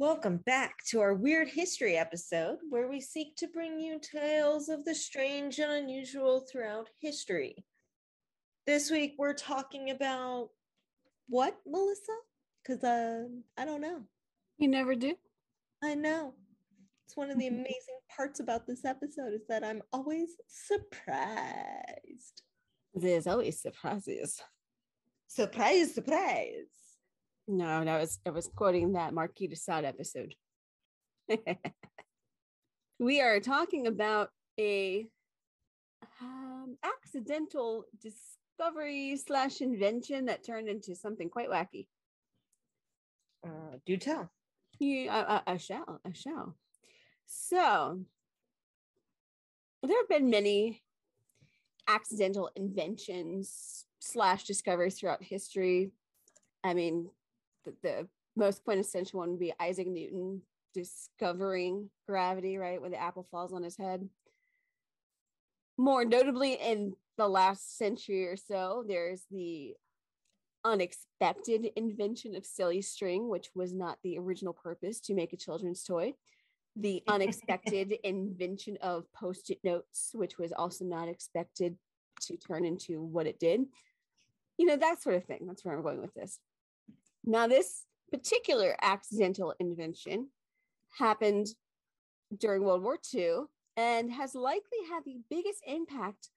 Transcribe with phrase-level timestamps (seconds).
[0.00, 4.86] Welcome back to our Weird History episode, where we seek to bring you tales of
[4.86, 7.66] the strange and unusual throughout history.
[8.66, 10.48] This week, we're talking about
[11.28, 12.16] what, Melissa?
[12.64, 13.24] Because uh,
[13.58, 14.00] I don't know.
[14.56, 15.16] You never do.
[15.84, 16.32] I know.
[17.04, 22.40] It's one of the amazing parts about this episode is that I'm always surprised.
[22.94, 24.40] There's always surprises.
[25.26, 26.79] Surprise, surprise.
[27.50, 30.36] No, no, I was I was quoting that Marquis de Sade episode.
[33.00, 35.08] we are talking about a
[36.22, 41.88] um, accidental discovery slash invention that turned into something quite wacky.
[43.44, 44.30] Uh, do tell.
[44.78, 46.00] Yeah, I, I, I shall.
[46.06, 46.54] I shall.
[47.26, 47.98] So,
[49.82, 50.82] there have been many
[51.88, 55.90] accidental inventions slash discoveries throughout history.
[56.62, 57.10] I mean,
[57.64, 60.42] the, the most quintessential one would be Isaac Newton
[60.74, 62.80] discovering gravity, right?
[62.80, 64.08] When the apple falls on his head.
[65.76, 69.74] More notably, in the last century or so, there's the
[70.64, 75.82] unexpected invention of silly string, which was not the original purpose to make a children's
[75.82, 76.14] toy.
[76.76, 81.76] The unexpected invention of post it notes, which was also not expected
[82.22, 83.62] to turn into what it did.
[84.58, 85.46] You know, that sort of thing.
[85.46, 86.38] That's where I'm going with this.
[87.24, 90.28] Now, this particular accidental invention
[90.98, 91.48] happened
[92.36, 93.42] during World War II
[93.76, 96.30] and has likely had the biggest impact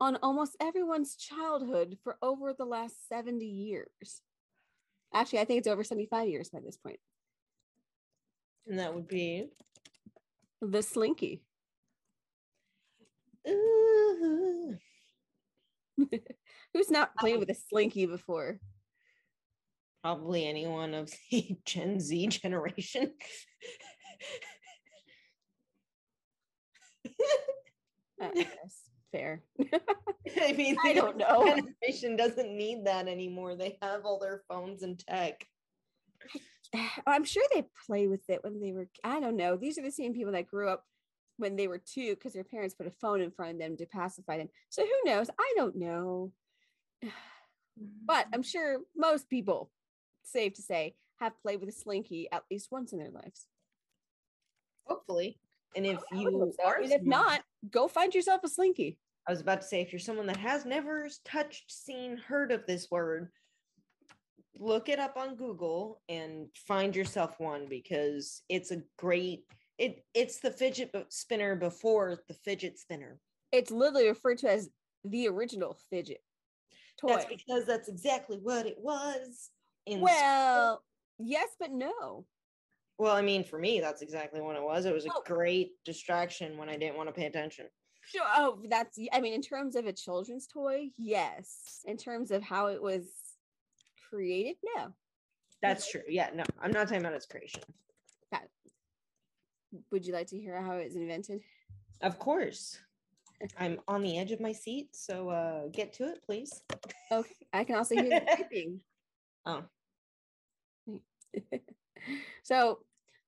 [0.00, 4.22] on almost everyone's childhood for over the last 70 years.
[5.14, 6.98] Actually, I think it's over 75 years by this point.
[8.66, 9.46] And that would be
[10.60, 11.42] the slinky.
[16.74, 18.58] Who's not played um, with a slinky before?
[20.02, 23.12] Probably anyone of the Gen Z generation.
[28.20, 28.46] Uh, I
[29.12, 29.42] fair.
[30.40, 31.44] I mean, I don't know.
[31.44, 33.54] Generation doesn't need that anymore.
[33.54, 35.46] They have all their phones and tech.
[37.06, 38.88] I'm sure they play with it when they were.
[39.04, 39.56] I don't know.
[39.56, 40.84] These are the same people that grew up
[41.36, 43.86] when they were two because their parents put a phone in front of them to
[43.86, 44.48] pacify them.
[44.70, 45.28] So who knows?
[45.38, 46.32] I don't know.
[48.04, 49.70] But I'm sure most people,
[50.24, 53.46] safe to say, have played with a slinky at least once in their lives.
[54.86, 55.38] Hopefully.
[55.76, 56.66] And if you so.
[56.66, 58.98] are, And if not, go find yourself a slinky.
[59.26, 62.66] I was about to say, if you're someone that has never touched, seen, heard of
[62.66, 63.30] this word,
[64.58, 69.44] look it up on Google and find yourself one because it's a great.
[69.78, 73.18] It it's the fidget spinner before the fidget spinner.
[73.52, 74.68] It's literally referred to as
[75.04, 76.22] the original fidget
[77.00, 77.08] toy.
[77.08, 79.50] That's because that's exactly what it was.
[79.86, 80.04] In school.
[80.04, 80.84] well,
[81.18, 82.24] yes, but no.
[82.98, 84.84] well, I mean, for me, that's exactly what it was.
[84.84, 85.22] It was a Oh.
[85.26, 87.66] great distraction when I didn't want to pay attention.
[88.04, 88.22] Sure.
[88.36, 88.98] Oh, that's.
[89.12, 91.80] I mean, in terms of a children's toy, yes.
[91.84, 93.06] In terms of how it was
[94.08, 94.92] created, no.
[95.62, 96.02] That's true.
[96.08, 97.62] Yeah, no, I'm not talking about its creation.
[99.90, 101.40] Would you like to hear how it was invented?
[102.02, 102.78] Of course.
[103.58, 106.62] I'm on the edge of my seat, so uh get to it, please.
[107.10, 107.34] Okay.
[107.54, 108.80] I can also hear the typing.
[109.44, 109.64] Oh,
[112.42, 112.78] so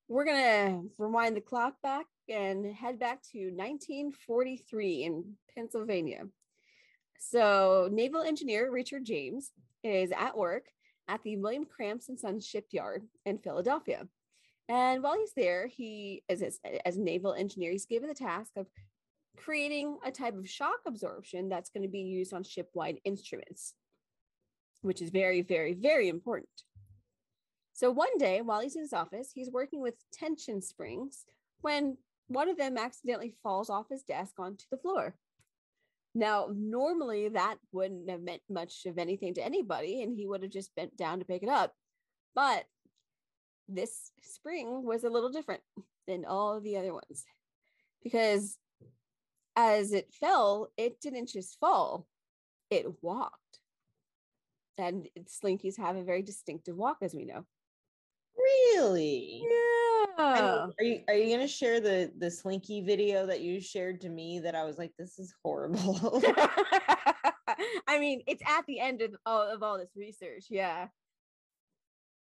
[0.08, 6.24] we're gonna rewind the clock back and head back to 1943 in Pennsylvania.
[7.18, 9.52] So naval engineer Richard James
[9.82, 10.66] is at work
[11.08, 14.06] at the William Cramps and Sons shipyard in Philadelphia.
[14.68, 18.66] And while he's there, he as as as naval engineer, he's given the task of
[19.36, 23.74] creating a type of shock absorption that's going to be used on ship-wide instruments,
[24.84, 26.48] which is very, very, very important.
[27.72, 31.24] So one day, while he's in his office, he's working with tension springs
[31.60, 31.96] when
[32.28, 35.14] one of them accidentally falls off his desk onto the floor.
[36.14, 40.52] Now, normally that wouldn't have meant much of anything to anybody, and he would have
[40.52, 41.72] just bent down to pick it up.
[42.34, 42.64] But
[43.68, 45.62] this spring was a little different
[46.06, 47.24] than all the other ones
[48.02, 48.58] because
[49.56, 52.06] as it fell, it didn't just fall,
[52.70, 53.58] it walked.
[54.78, 57.44] And slinkies have a very distinctive walk, as we know.
[58.36, 59.42] really?
[60.16, 60.66] I mean, Yeah.
[60.78, 64.40] are you are you gonna share the the slinky video that you shared to me
[64.40, 66.20] that I was like, this is horrible?
[67.86, 70.46] I mean, it's at the end of all of all this research.
[70.50, 70.88] Yeah.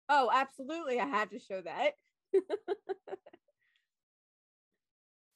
[0.08, 1.00] Oh, absolutely.
[1.00, 1.92] I have to show that.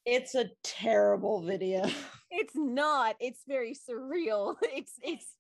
[0.05, 1.87] it's a terrible video.
[2.29, 3.15] It's not.
[3.21, 4.57] It's very surreal.
[4.62, 5.37] It's it's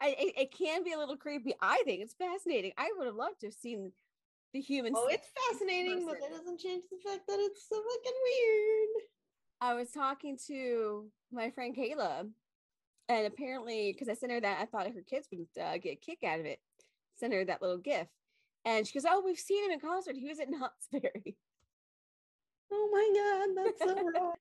[0.00, 1.54] I it, it can be a little creepy.
[1.60, 2.72] I think it's fascinating.
[2.76, 3.92] I would have loved to have seen
[4.52, 4.92] the human.
[4.96, 9.04] Oh, it's fascinating, but that doesn't change the fact that it's so fucking weird.
[9.60, 12.28] I was talking to my friend Kayla,
[13.08, 15.96] and apparently, because I sent her that, I thought her kids would uh, get a
[15.96, 16.60] kick out of it.
[17.16, 18.08] Sent her that little gif,
[18.64, 20.16] and she goes, "Oh, we've seen him in concert.
[20.16, 21.36] He was at Knott's Berry."
[22.70, 24.34] Oh my god, that's so wrong.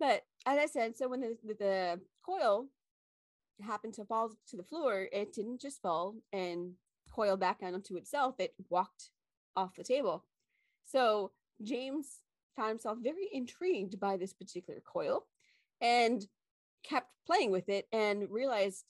[0.00, 2.66] But as I said, so when the, the, the coil
[3.62, 6.72] happened to fall to the floor, it didn't just fall and
[7.10, 8.36] coil back onto itself.
[8.38, 9.10] It walked
[9.56, 10.24] off the table.
[10.84, 12.20] So James
[12.56, 15.26] found himself very intrigued by this particular coil
[15.80, 16.26] and
[16.82, 18.84] kept playing with it and realized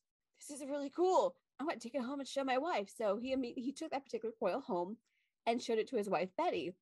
[0.49, 1.37] this is really cool.
[1.61, 2.91] I want to take it home and show my wife.
[2.95, 4.97] So he he took that particular coil home
[5.47, 6.75] and showed it to his wife Betty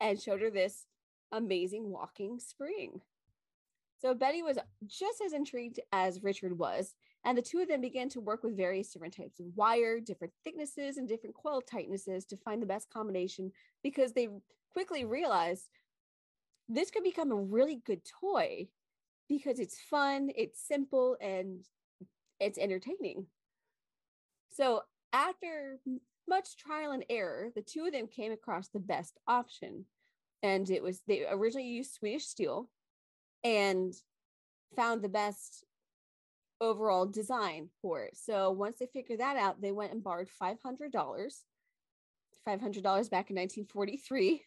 [0.00, 0.86] and showed her this
[1.32, 3.02] amazing walking spring.
[4.00, 6.94] So Betty was just as intrigued as Richard was,
[7.24, 10.32] and the two of them began to work with various different types of wire, different
[10.42, 13.52] thicknesses, and different coil tightnesses to find the best combination
[13.82, 14.28] because they
[14.72, 15.68] quickly realized
[16.68, 18.68] this could become a really good toy
[19.28, 21.64] because it's fun, it's simple, and
[22.38, 23.26] it's entertaining.
[24.50, 24.82] So
[25.12, 25.78] after
[26.28, 29.84] much trial and error, the two of them came across the best option.
[30.42, 32.68] And it was they originally used Swedish steel
[33.44, 33.92] and
[34.74, 35.64] found the best
[36.60, 38.16] overall design for it.
[38.16, 40.94] So once they figured that out, they went and borrowed $500, $500
[42.46, 44.42] back in 1943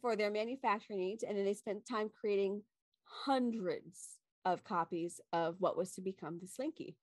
[0.00, 1.22] for their manufacturing needs.
[1.22, 2.62] And then they spent time creating
[3.04, 6.96] hundreds of copies of what was to become the Slinky.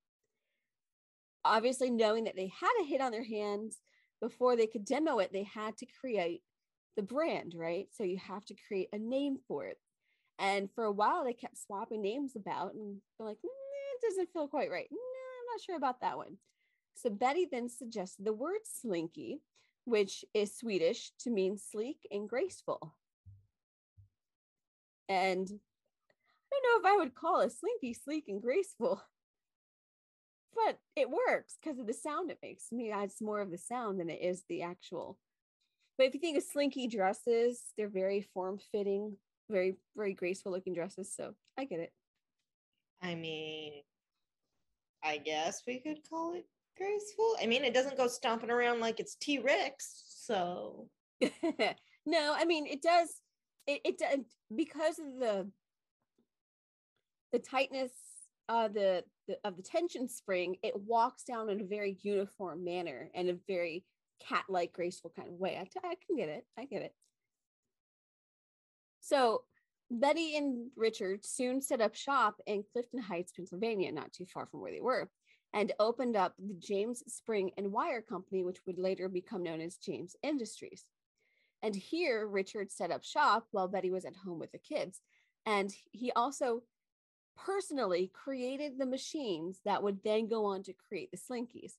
[1.44, 3.78] Obviously, knowing that they had a hit on their hands
[4.22, 6.42] before they could demo it, they had to create
[6.96, 7.88] the brand, right?
[7.92, 9.78] So you have to create a name for it.
[10.38, 14.48] And for a while, they kept swapping names about and they're like, it doesn't feel
[14.48, 14.88] quite right.
[14.92, 16.38] No, I'm not sure about that one.
[16.96, 19.42] So Betty then suggested the word slinky,
[19.86, 22.96] which is Swedish to mean sleek and graceful.
[25.08, 29.02] And I don't know if I would call a slinky sleek and graceful,
[30.56, 32.70] but it works because of the sound it makes.
[32.70, 35.18] To me, it's more of the sound than it is the actual.
[35.98, 39.18] But if you think of slinky dresses, they're very form fitting,
[39.50, 41.92] very very graceful looking dresses so i get it.
[43.02, 43.74] I mean
[45.04, 46.46] i guess we could call it
[46.78, 47.36] graceful.
[47.42, 50.90] I mean it doesn't go stomping around like it's t-rex so.
[52.08, 53.10] No i mean it does
[53.66, 54.20] it, it does
[54.56, 55.50] because of the
[57.34, 57.92] the tightness
[58.48, 63.10] uh the, the of the tension spring it walks down in a very uniform manner
[63.16, 63.84] and a very
[64.20, 65.58] cat-like graceful kind of way.
[65.58, 66.46] I, I can get it.
[66.58, 66.94] I get it
[69.06, 69.44] so
[69.92, 74.62] Betty and Richard soon set up shop in Clifton Heights, Pennsylvania, not too far from
[74.62, 75.12] where they were,
[75.54, 79.78] and opened up the James Spring and Wire Company, which would later become known as
[79.78, 80.86] James Industries.
[81.62, 85.02] And here, Richard set up shop while Betty was at home with the kids.
[85.46, 86.64] And he also
[87.38, 91.74] personally created the machines that would then go on to create the slinkies.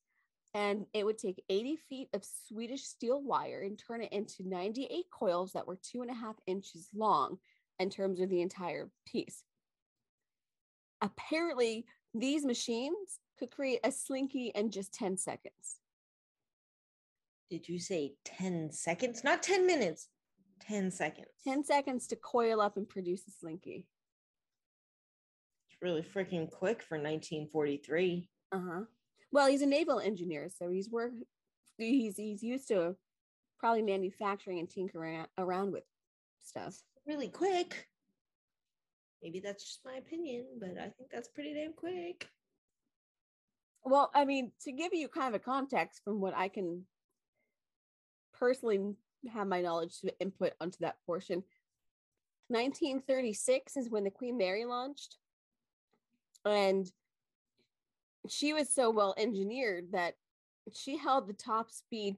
[0.57, 5.05] And it would take 80 feet of Swedish steel wire and turn it into 98
[5.11, 7.37] coils that were two and a half inches long
[7.79, 9.45] in terms of the entire piece.
[11.03, 11.85] Apparently,
[12.15, 15.77] these machines could create a slinky in just 10 seconds.
[17.51, 19.23] Did you say 10 seconds?
[19.23, 20.09] Not 10 minutes,
[20.63, 21.29] 10 seconds.
[21.45, 23.87] 10 seconds to coil up and produce a slinky.
[25.69, 28.31] It's really freaking quick for 1943.
[28.53, 28.81] Uh huh.
[29.33, 31.13] Well, he's a naval engineer, so he's work.
[31.79, 32.97] He's he's used to
[33.59, 35.85] probably manufacturing and tinkering around with
[36.43, 36.77] stuff.
[37.07, 37.89] Really quick.
[39.23, 42.29] Maybe that's just my opinion, but I think that's pretty damn quick.
[43.85, 46.85] Well, I mean, to give you kind of a context from what I can
[48.35, 48.95] personally
[49.33, 51.43] have my knowledge to input onto that portion,
[52.49, 55.17] 1936 is when the Queen Mary launched.
[56.45, 56.91] And
[58.31, 60.15] she was so well engineered that
[60.75, 62.17] she held the top speed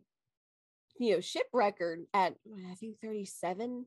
[0.98, 2.34] you know ship record at
[2.70, 3.86] i think 37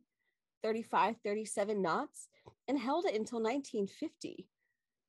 [0.64, 2.28] 35 37 knots
[2.68, 4.48] and held it until 1950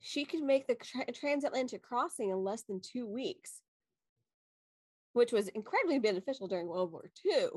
[0.00, 3.60] she could make the tra- transatlantic crossing in less than two weeks
[5.12, 7.48] which was incredibly beneficial during world war ii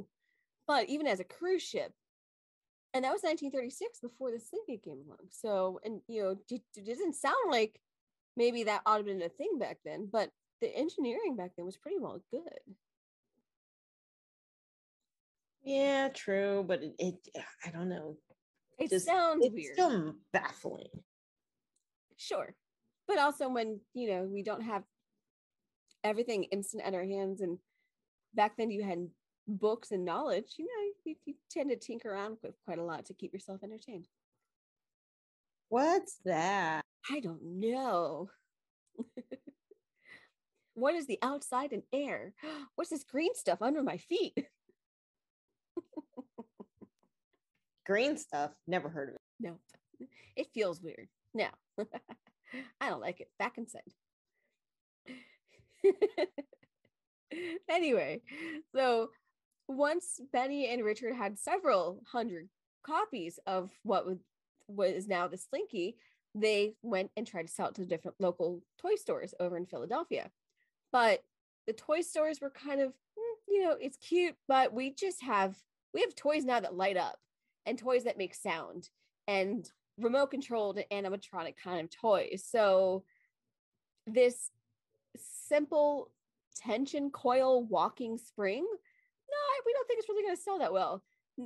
[0.67, 1.93] but even as a cruise ship.
[2.93, 5.27] And that was 1936 before the slinky came along.
[5.29, 7.79] So and you know it, it doesn't sound like
[8.35, 10.29] maybe that ought to have been a thing back then, but
[10.61, 12.75] the engineering back then was pretty well good.
[15.63, 17.15] Yeah, true, but it, it
[17.65, 18.17] I don't know.
[18.77, 19.73] It just sounds it's weird.
[19.73, 20.89] still baffling.
[22.17, 22.53] Sure.
[23.07, 24.83] But also when, you know, we don't have
[26.03, 27.57] everything instant at our hands and
[28.35, 29.07] back then you had
[29.47, 33.05] books and knowledge, you know, you, you tend to tinker around with quite a lot
[33.05, 34.07] to keep yourself entertained.
[35.69, 36.83] What's that?
[37.09, 38.29] I don't know.
[40.73, 42.33] what is the outside and air?
[42.75, 44.37] What's this green stuff under my feet?
[47.85, 48.51] Green stuff.
[48.67, 49.21] Never heard of it.
[49.39, 49.59] No,
[50.35, 51.07] it feels weird.
[51.35, 51.47] No,
[52.81, 53.29] I don't like it.
[53.37, 53.83] Back inside.
[57.69, 58.21] anyway,
[58.75, 59.09] so
[59.67, 62.49] once Benny and Richard had several hundred
[62.83, 64.17] copies of what was,
[64.67, 65.97] what is now the Slinky,
[66.33, 70.29] they went and tried to sell it to different local toy stores over in Philadelphia.
[70.91, 71.23] But
[71.67, 75.57] the toy stores were kind of, mm, you know, it's cute, but we just have
[75.93, 77.17] we have toys now that light up
[77.65, 78.89] and toys that make sound
[79.27, 82.43] and remote controlled animatronic kind of toys.
[82.45, 83.03] So
[84.05, 84.51] this
[85.15, 86.11] simple
[86.55, 91.01] tension coil walking spring, no, we don't think it's really going to sell that well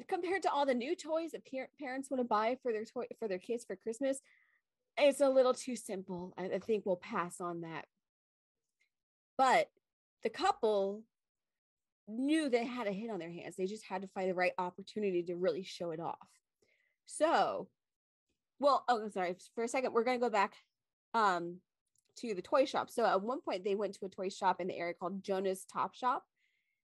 [0.08, 1.48] compared to all the new toys that
[1.80, 4.22] parents want to buy for their toy for their kids for Christmas.
[4.98, 6.34] It's a little too simple.
[6.38, 7.86] I, I think we'll pass on that.
[9.38, 9.70] But
[10.24, 11.04] the couple
[12.08, 13.56] knew they had a hit on their hands.
[13.56, 16.28] They just had to find the right opportunity to really show it off.
[17.06, 17.68] So,
[18.60, 19.36] well, oh, sorry.
[19.56, 20.54] For a second, we're going to go back
[21.14, 21.58] um,
[22.18, 22.90] to the toy shop.
[22.90, 25.66] So at one point, they went to a toy shop in the area called Jonah's
[25.66, 26.26] Top Shop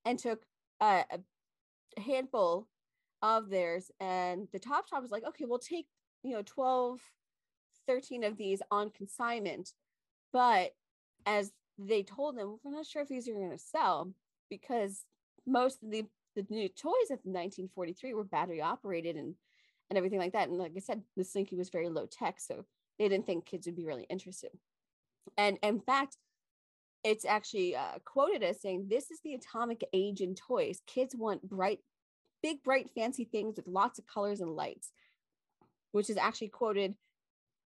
[0.05, 0.45] and took
[0.81, 2.67] a, a handful
[3.22, 3.91] of theirs.
[4.00, 5.88] And the Top Shop was like, okay, we'll take,
[6.24, 7.00] you know, 12,
[7.88, 9.74] 13 of these on consignment.
[10.31, 10.74] But
[11.25, 14.12] as they told them, we're not sure if these are going to sell
[14.50, 15.05] because
[15.45, 16.05] most of the
[16.36, 19.36] the new toys of 1943 were battery operated and
[19.89, 20.50] and everything like that.
[20.50, 22.65] And like I said, the Slinky was very low tech, so
[22.98, 24.50] they didn't think kids would be really interested.
[25.38, 26.17] And in fact,
[27.03, 30.81] it's actually uh, quoted as saying, "This is the atomic age in toys.
[30.88, 31.79] Kids want bright,
[32.45, 34.91] big, bright, fancy things with lots of colors and lights,"
[35.93, 36.93] which is actually quoted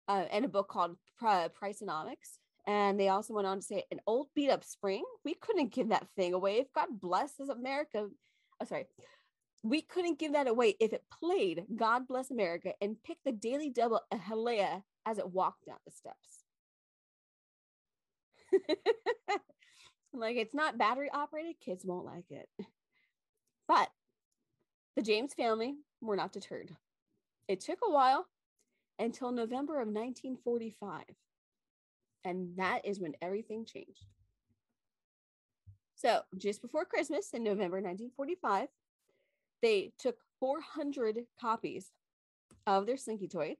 [0.08, 2.38] uh, in a book called Priceonomics.
[2.66, 5.90] And they also went on to say, an old beat up spring, we couldn't give
[5.90, 6.56] that thing away.
[6.56, 8.08] If God blesses America,
[8.60, 8.86] oh, sorry,
[9.62, 13.70] we couldn't give that away if it played God Bless America and picked the daily
[13.70, 16.44] double of Hialeah as it walked down the steps.
[20.12, 22.48] like it's not battery operated, kids won't like it.
[23.66, 23.88] But
[24.96, 26.74] the James family were not deterred.
[27.48, 28.26] It took a while
[28.98, 31.04] until November of 1945
[32.24, 34.06] and that is when everything changed.
[35.94, 38.68] So, just before Christmas in November 1945,
[39.62, 41.90] they took 400 copies
[42.66, 43.56] of their Slinky toy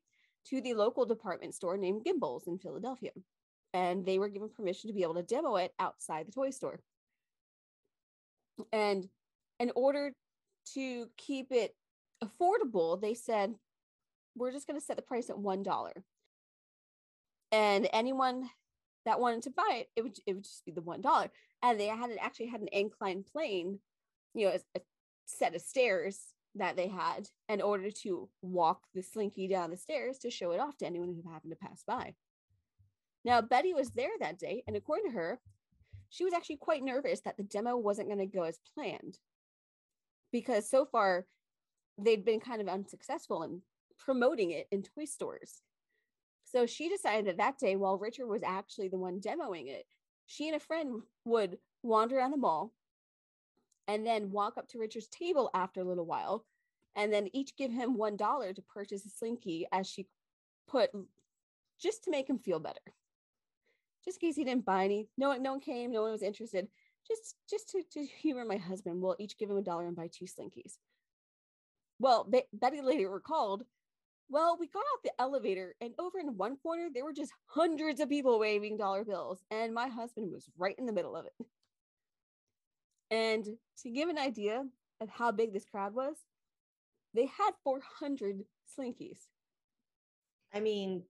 [0.47, 3.11] to the local department store named Gimbels in Philadelphia.
[3.73, 6.81] And they were given permission to be able to demo it outside the toy store.
[8.73, 9.09] And
[9.59, 10.13] in order
[10.75, 11.75] to keep it
[12.23, 13.55] affordable, they said,
[14.37, 15.93] we're just going to set the price at $1
[17.55, 18.51] and anyone
[19.05, 21.31] that wanted to buy it, it would it would just be the one dollar.
[21.63, 23.79] And they had actually had an inclined plane,
[24.35, 24.83] you know, a, a
[25.27, 26.19] set of stairs
[26.57, 30.61] that they had in order to walk the slinky down the stairs to show it
[30.61, 32.15] off to anyone who happened to pass by.
[33.25, 35.41] Now, Betty was there that day, and according to her,
[36.11, 39.19] she was actually quite nervous that the demo wasn't going to go as planned
[40.35, 41.25] because so far
[41.97, 43.63] they'd been kind of unsuccessful in
[43.97, 45.63] promoting it in toy stores.
[46.43, 49.87] So she decided that that day, while Richard was actually the one demoing it,
[50.27, 52.73] she and a friend would wander around the mall
[53.87, 56.45] and then walk up to Richard's table after a little while
[56.97, 60.09] and then each give him one dollar to purchase a slinky as she
[60.67, 60.91] put
[61.81, 62.81] just to make him feel better
[64.05, 66.23] just in case he didn't buy any no one no one came no one was
[66.23, 66.69] interested
[67.07, 70.09] just just to, to humor my husband we'll each give him a dollar and buy
[70.09, 70.79] two slinkies
[71.99, 73.65] well Be- betty later recalled
[74.31, 78.01] well, we got off the elevator, and over in one corner, there were just hundreds
[78.01, 81.47] of people waving dollar bills, and my husband was right in the middle of it.
[83.11, 83.45] And
[83.83, 84.65] to give an idea
[85.01, 86.17] of how big this crowd was,
[87.13, 88.45] they had 400
[88.77, 89.19] slinkies.
[90.53, 91.05] I mean,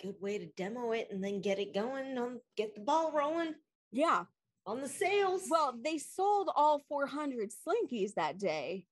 [0.00, 3.54] good way to demo it and then get it going on, get the ball rolling.
[3.90, 4.24] Yeah.
[4.68, 5.44] On the sales.
[5.48, 8.86] Well, they sold all 400 slinkies that day.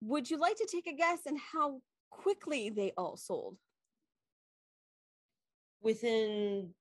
[0.00, 3.56] Would you like to take a guess on how quickly they all sold.
[5.82, 6.74] Within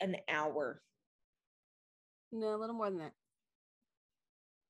[0.00, 0.80] an hour.
[2.32, 3.12] No, a little more than that.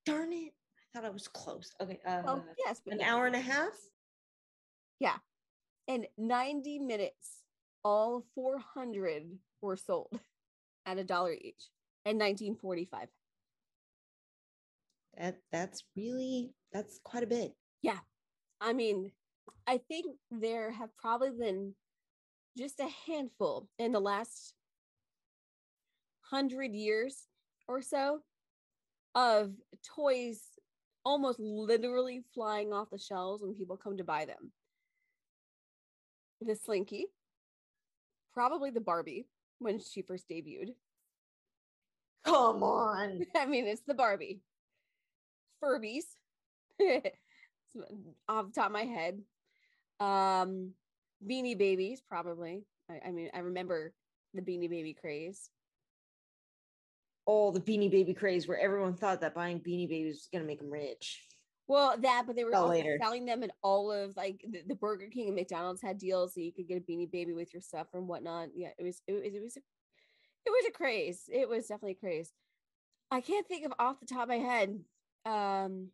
[0.06, 0.52] Darn it.
[0.94, 1.70] I thought I was close.
[1.80, 1.98] Okay.
[2.06, 3.72] Uh, well, yes, an hour and a half?
[5.00, 5.16] Yeah.
[5.86, 7.42] In 90 minutes,
[7.84, 10.18] all 400 were sold
[10.86, 11.68] at a dollar each
[12.08, 13.08] in 1945.
[15.18, 17.52] that that's really that's quite a bit.
[17.82, 17.98] Yeah.
[18.60, 19.12] I mean,
[19.66, 21.74] I think there have probably been
[22.56, 24.54] just a handful in the last
[26.22, 27.26] hundred years
[27.66, 28.20] or so
[29.14, 29.52] of
[29.96, 30.40] toys
[31.04, 34.52] almost literally flying off the shelves when people come to buy them.
[36.40, 37.06] The Slinky,
[38.32, 39.26] probably the Barbie
[39.58, 40.74] when she first debuted.
[42.28, 43.24] Come on.
[43.36, 44.40] I mean, it's the Barbie.
[45.62, 46.04] Furbies.
[48.28, 49.20] Off the top of my head.
[50.00, 50.72] Um,
[51.26, 52.64] Beanie Babies, probably.
[52.90, 53.92] I, I mean, I remember
[54.34, 55.50] the Beanie Baby craze.
[57.30, 60.60] Oh, the beanie baby craze where everyone thought that buying beanie babies was gonna make
[60.60, 61.26] them rich.
[61.66, 65.26] Well, that, but they were selling them in all of like the, the Burger King
[65.26, 68.08] and McDonald's had deals so you could get a beanie baby with your stuff and
[68.08, 68.48] whatnot.
[68.54, 69.60] Yeah, it was it was it was a,
[70.48, 71.28] it was a craze.
[71.30, 72.32] It was definitely a craze.
[73.10, 74.80] I can't think of off the top of my head
[75.26, 75.88] um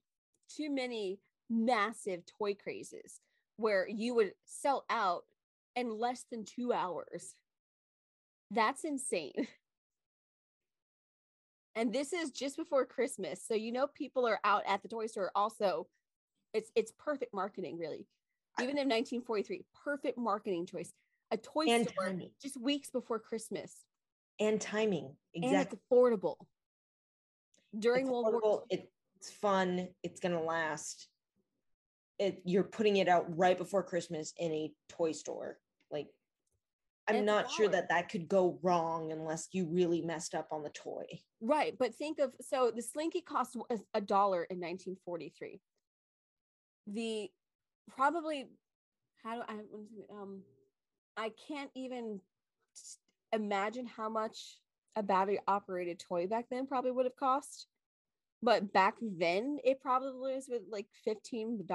[0.54, 1.18] too many
[1.50, 3.20] massive toy crazes
[3.56, 5.24] where you would sell out
[5.74, 7.34] in less than two hours.
[8.50, 9.32] That's insane.
[11.76, 13.42] And this is just before Christmas.
[13.44, 15.88] So you know people are out at the toy store also.
[16.52, 18.06] It's it's perfect marketing, really.
[18.60, 20.92] Even in 1943, perfect marketing choice.
[21.32, 23.84] A toy And store just weeks before Christmas.
[24.40, 25.16] And timing.
[25.34, 25.78] And Exactly.
[25.78, 26.36] it's affordable.
[27.78, 29.88] During It's World War affordable, It's fun.
[30.02, 31.08] It's gonna last.
[32.18, 35.58] It you're putting it out right before Christmas in a toy store.
[35.90, 36.08] Like
[37.08, 40.48] I'm And it's not sure that that could go wrong unless you really messed up
[40.52, 41.04] on the toy.
[41.40, 45.60] Right, but think of so the Slinky cost was a dollar in 1943.
[46.86, 47.30] The
[47.88, 48.46] probably
[49.22, 49.54] how do I
[50.12, 50.42] um
[51.16, 52.20] I can't even
[53.34, 54.58] imagine how much
[54.96, 57.66] a battery operated toy back then probably would have cost.
[58.42, 61.66] But back then it probably was with like $15.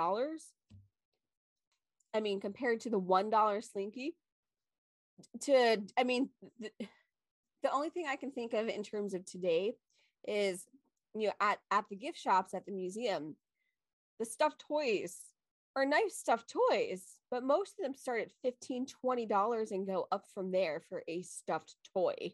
[2.14, 4.16] I mean, compared to the $1 Slinky
[5.42, 6.30] to I mean
[6.62, 6.74] th-
[7.64, 9.74] the only thing I can think of in terms of today
[10.28, 10.66] is
[11.14, 13.36] you know at at the gift shops at the museum,
[14.20, 15.18] the stuffed toys
[15.80, 20.08] are nice stuffed toys, but most of them start at $15, 20 dollars and go
[20.12, 22.34] up from there for a stuffed toy.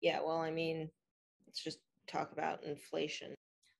[0.00, 0.90] Yeah, well, I mean,
[1.46, 3.34] let's just talk about inflation.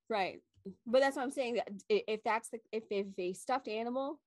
[0.09, 0.41] Right.
[0.87, 4.21] But that's what I'm saying that if that's the if, if a stuffed animal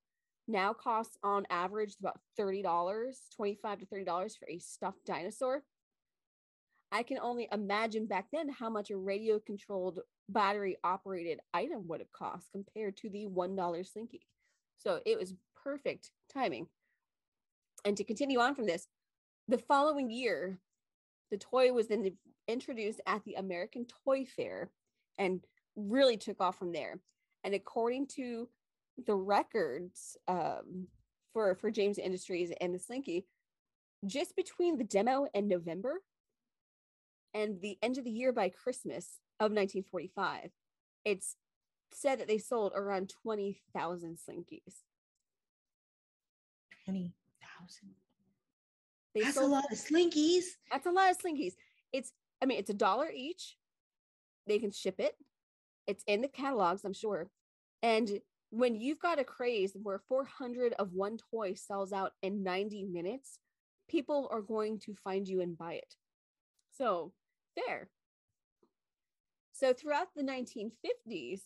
[0.47, 4.05] now costs on average about $30, 25 to $30
[4.37, 5.63] for a stuffed dinosaur,
[6.91, 11.99] I can only imagine back then how much a radio controlled battery operated item would
[11.99, 14.25] have cost compared to the $1 Slinky.
[14.77, 15.33] So it was
[15.63, 16.67] perfect timing.
[17.85, 18.87] And to continue on from this,
[19.47, 20.59] the following year,
[21.31, 22.11] the toy was then
[22.47, 24.71] introduced at the American Toy Fair
[25.17, 25.41] and
[25.75, 26.99] really took off from there.
[27.43, 28.47] And according to
[29.05, 30.87] the records um,
[31.33, 33.25] for for James Industries and the Slinky,
[34.05, 36.01] just between the demo and November
[37.33, 40.49] and the end of the year by Christmas of 1945,
[41.05, 41.35] it's
[41.93, 44.75] said that they sold around 20,000 Slinkies.
[46.85, 47.13] Twenty
[47.63, 47.91] thousand.
[49.13, 50.43] They That's a lot of slinkies.
[50.71, 51.53] That's a lot of slinkies.
[51.91, 53.57] It's, I mean, it's a dollar each.
[54.47, 55.15] They can ship it.
[55.87, 57.29] It's in the catalogs, I'm sure.
[57.81, 62.85] And when you've got a craze where 400 of one toy sells out in 90
[62.85, 63.39] minutes,
[63.89, 65.95] people are going to find you and buy it.
[66.71, 67.13] So,
[67.55, 67.89] there.
[69.63, 71.39] So, throughout the 1950s,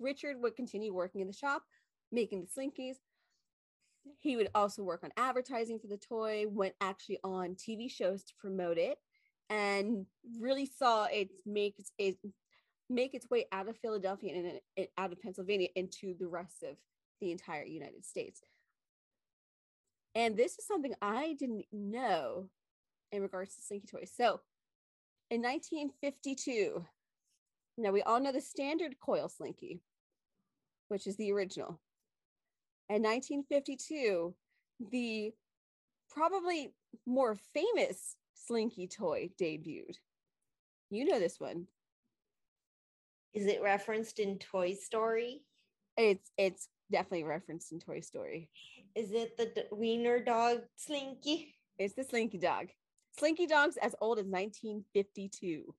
[0.00, 1.62] Richard would continue working in the shop,
[2.10, 2.96] making the slinkies.
[4.18, 8.34] He would also work on advertising for the toy, went actually on TV shows to
[8.36, 8.98] promote it,
[9.48, 10.06] and
[10.40, 12.18] really saw it make it
[12.90, 16.76] make its way out of Philadelphia and it- out of Pennsylvania into the rest of
[17.20, 18.42] the entire United States.
[20.16, 22.50] And this is something I didn't know
[23.12, 24.12] in regards to Slinky toys.
[24.12, 24.40] So,
[25.30, 26.84] in 1952,
[27.76, 29.80] now we all know the standard coil Slinky,
[30.88, 31.80] which is the original.
[32.88, 34.34] In 1952,
[34.90, 35.32] the
[36.10, 36.72] probably
[37.06, 39.96] more famous Slinky toy debuted.
[40.90, 41.66] You know this one.
[43.34, 45.42] Is it referenced in Toy Story?
[45.96, 48.48] It's it's definitely referenced in Toy Story.
[48.94, 51.54] Is it the d- wiener dog Slinky?
[51.78, 52.68] It's the Slinky Dog.
[53.18, 55.74] Slinky Dog's as old as 1952.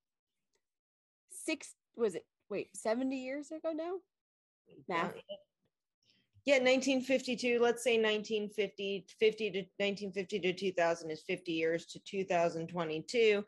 [1.31, 2.25] Six was it?
[2.49, 3.95] Wait, 70 years ago now?
[4.87, 5.13] Math.
[6.45, 7.59] Yeah, 1952.
[7.59, 13.43] Let's say 1950, 50 to 1950 to 2000 is 50 years to 2022.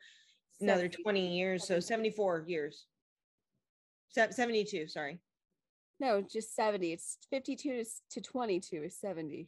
[0.62, 2.88] Another 20 years, so 74 years.
[4.10, 5.20] Se- 72, sorry.
[6.02, 6.92] No, just 70.
[6.92, 9.48] It's 52 to, to 22 is 70.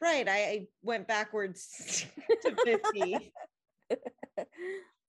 [0.00, 0.28] Right.
[0.28, 2.06] I, I went backwards
[2.42, 3.32] to 50.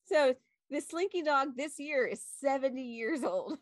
[0.05, 0.33] so
[0.69, 3.57] the Slinky Dog this year is 70 years old.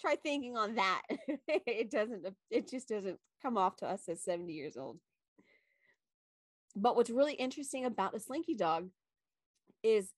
[0.00, 1.02] Try thinking on that.
[1.48, 4.98] it doesn't, it just doesn't come off to us as 70 years old.
[6.76, 8.88] But what's really interesting about the Slinky Dog
[9.82, 10.12] is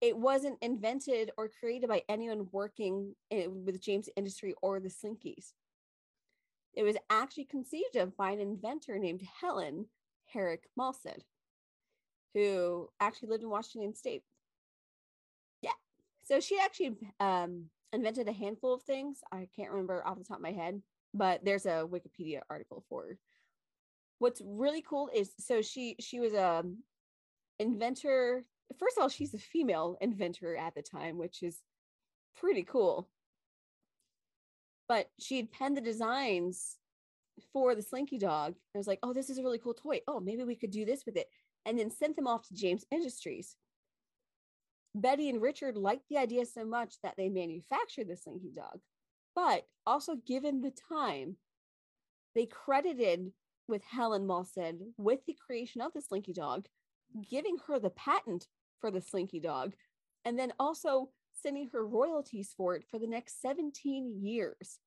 [0.00, 5.52] it wasn't invented or created by anyone working in, with James Industry or the Slinkies.
[6.74, 9.86] It was actually conceived of by an inventor named Helen
[10.26, 11.22] Herrick Malsed,
[12.34, 14.22] who actually lived in Washington State.
[16.24, 19.18] So she actually um, invented a handful of things.
[19.32, 20.80] I can't remember off the top of my head,
[21.14, 23.18] but there's a Wikipedia article for her.
[24.18, 26.62] What's really cool is so she she was a
[27.58, 28.44] inventor.
[28.78, 31.58] First of all, she's a female inventor at the time, which is
[32.36, 33.08] pretty cool.
[34.88, 36.76] But she had penned the designs
[37.52, 38.54] for the Slinky Dog.
[38.74, 40.00] I was like, oh, this is a really cool toy.
[40.06, 41.26] Oh, maybe we could do this with it.
[41.66, 43.56] And then sent them off to James Industries.
[44.94, 48.80] Betty and Richard liked the idea so much that they manufactured the Slinky Dog.
[49.34, 51.36] But also, given the time,
[52.34, 53.32] they credited
[53.68, 56.66] with Helen Malsed with the creation of the Slinky Dog,
[57.30, 58.46] giving her the patent
[58.80, 59.72] for the Slinky Dog,
[60.24, 64.78] and then also sending her royalties for it for the next 17 years,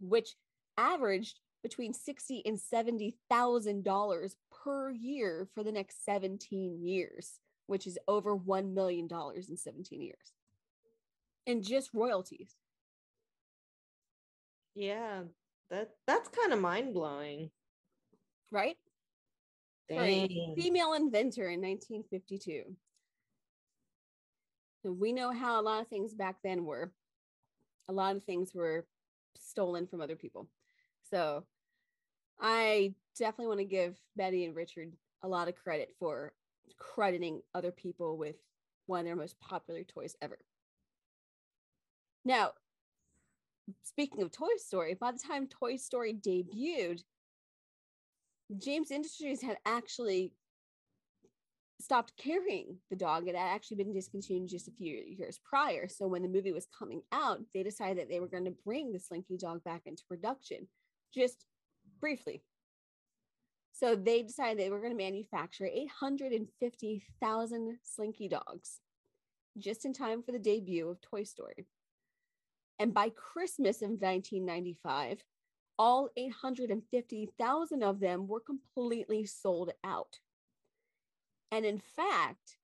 [0.00, 0.34] which
[0.76, 7.86] averaged between sixty and seventy thousand dollars per year for the next 17 years, which
[7.86, 10.32] is over one million dollars in 17 years.
[11.46, 12.56] And just royalties.
[14.74, 15.22] Yeah,
[15.70, 17.50] that that's kind of mind blowing.
[18.50, 18.76] right?
[19.88, 20.54] Dang.
[20.56, 22.62] female inventor in 1952.
[24.82, 26.92] So we know how a lot of things back then were.
[27.88, 28.86] A lot of things were
[29.36, 30.48] stolen from other people.
[31.10, 31.44] So
[32.40, 36.32] I definitely want to give Betty and Richard a lot of credit for
[36.76, 38.36] crediting other people with
[38.86, 40.38] one of their most popular toys ever.
[42.24, 42.52] Now,
[43.82, 47.02] speaking of Toy Story, by the time Toy Story debuted,
[48.56, 50.32] James Industries had actually
[51.80, 53.28] stopped carrying the dog.
[53.28, 55.86] It had actually been discontinued just a few years prior.
[55.86, 58.92] So when the movie was coming out, they decided that they were going to bring
[58.92, 60.66] the Slinky dog back into production,
[61.14, 61.46] just
[62.00, 62.42] briefly.
[63.78, 68.80] So they decided they were going to manufacture 850,000 Slinky dogs
[69.56, 71.68] just in time for the debut of Toy Story.
[72.80, 75.22] And by Christmas of 1995,
[75.78, 80.18] all 850,000 of them were completely sold out.
[81.52, 82.56] And in fact,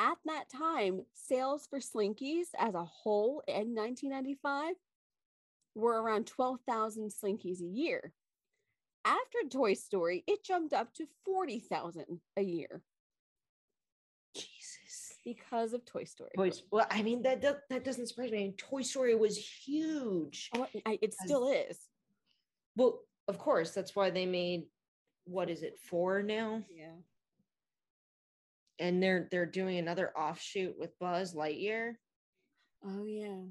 [0.00, 4.74] at that time, sales for Slinkies as a whole in 1995
[5.76, 8.12] were around 12,000 Slinkies a year.
[9.06, 12.82] After Toy Story, it jumped up to 40,000 a year
[14.34, 15.14] Jesus.
[15.24, 16.30] because of Toy Story.
[16.36, 16.62] Toys.
[16.72, 18.38] Well, I mean that does, that doesn't surprise me.
[18.38, 20.50] I mean, Toy Story was huge.
[20.56, 21.78] Oh, I- it still is.
[22.74, 24.64] Well, of course, that's why they made
[25.24, 26.94] what is it four now, Yeah.
[28.78, 31.94] and they're they're doing another offshoot with Buzz Lightyear.
[32.84, 33.42] Oh, yeah.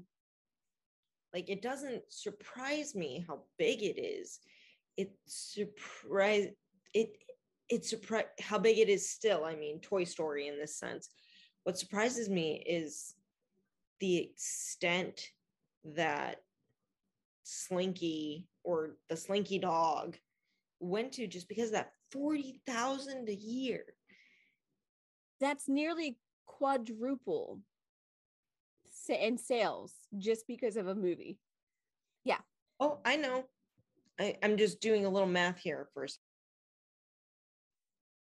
[1.34, 4.38] Like it doesn't surprise me how big it is.
[4.96, 6.48] It surprise
[6.94, 7.16] it
[7.68, 9.44] it surprise how big it is still.
[9.44, 11.08] I mean, Toy Story in this sense.
[11.64, 13.14] What surprises me is
[14.00, 15.30] the extent
[15.84, 16.36] that
[17.42, 20.16] Slinky or the Slinky dog
[20.80, 23.84] went to just because of that 40,000 a year.
[25.40, 27.60] That's nearly quadruple
[29.08, 31.38] in sales just because of a movie.
[32.24, 32.38] Yeah.
[32.80, 33.44] Oh, I know.
[34.18, 36.18] I, I'm just doing a little math here first.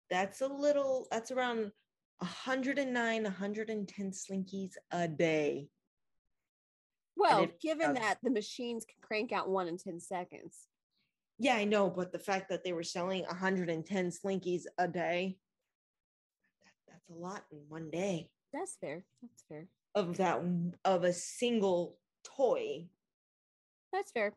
[0.09, 1.71] That's a little, that's around
[2.19, 5.67] 109, 110 slinkies a day.
[7.15, 10.67] Well, it- given uh, that the machines can crank out one in 10 seconds.
[11.37, 15.37] Yeah, I know, but the fact that they were selling 110 slinkies a day,
[16.63, 19.05] that, that's a lot in one day That's fair.
[19.21, 19.67] That's fair.
[19.95, 20.41] of that
[20.83, 22.89] of a single toy.
[23.93, 24.33] That's fair.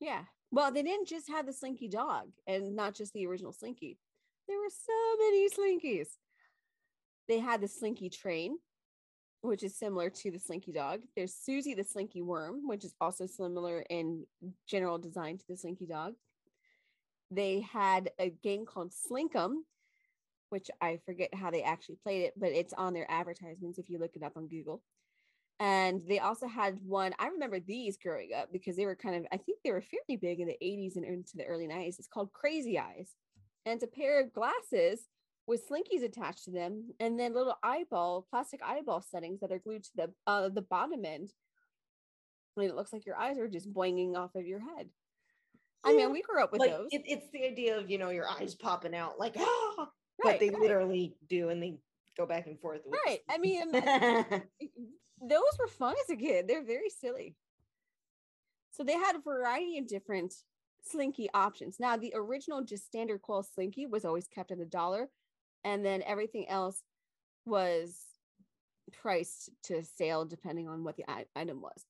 [0.00, 0.22] Yeah.
[0.56, 3.98] Well, they didn't just have the Slinky dog and not just the original Slinky.
[4.48, 6.08] There were so many Slinkies.
[7.28, 8.56] They had the Slinky train,
[9.42, 11.00] which is similar to the Slinky dog.
[11.14, 14.24] There's Susie the Slinky worm, which is also similar in
[14.66, 16.14] general design to the Slinky dog.
[17.30, 19.56] They had a game called Slinkum,
[20.48, 23.98] which I forget how they actually played it, but it's on their advertisements if you
[23.98, 24.82] look it up on Google.
[25.58, 29.26] And they also had one, I remember these growing up because they were kind of,
[29.32, 31.98] I think they were fairly big in the 80s and into the early 90s.
[31.98, 33.14] It's called Crazy Eyes.
[33.64, 35.00] And it's a pair of glasses
[35.46, 39.84] with slinkies attached to them and then little eyeball, plastic eyeball settings that are glued
[39.84, 41.32] to the uh, the bottom end.
[42.56, 44.88] I mean, it looks like your eyes are just boinging off of your head.
[45.84, 46.88] I mean, we grew up with like, those.
[46.90, 49.88] It, it's the idea of, you know, your eyes popping out like, ah,
[50.24, 50.60] Right, but they right.
[50.60, 51.78] literally do and they
[52.16, 52.80] go back and forth.
[52.84, 53.20] with Right.
[53.28, 53.70] I mean,
[55.20, 56.46] those were fun as a kid.
[56.46, 57.36] They're very silly.
[58.70, 60.34] So they had a variety of different
[60.82, 61.80] slinky options.
[61.80, 65.08] Now, the original just standard coil slinky was always kept at a dollar,
[65.64, 66.82] and then everything else
[67.44, 67.96] was
[68.92, 71.84] priced to sale depending on what the item was.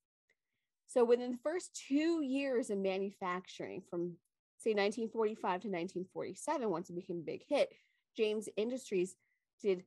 [0.86, 4.16] So within the first two years of manufacturing, from
[4.58, 7.72] say 1945 to 1947, once it became a big hit,
[8.16, 9.16] James Industries
[9.60, 9.82] did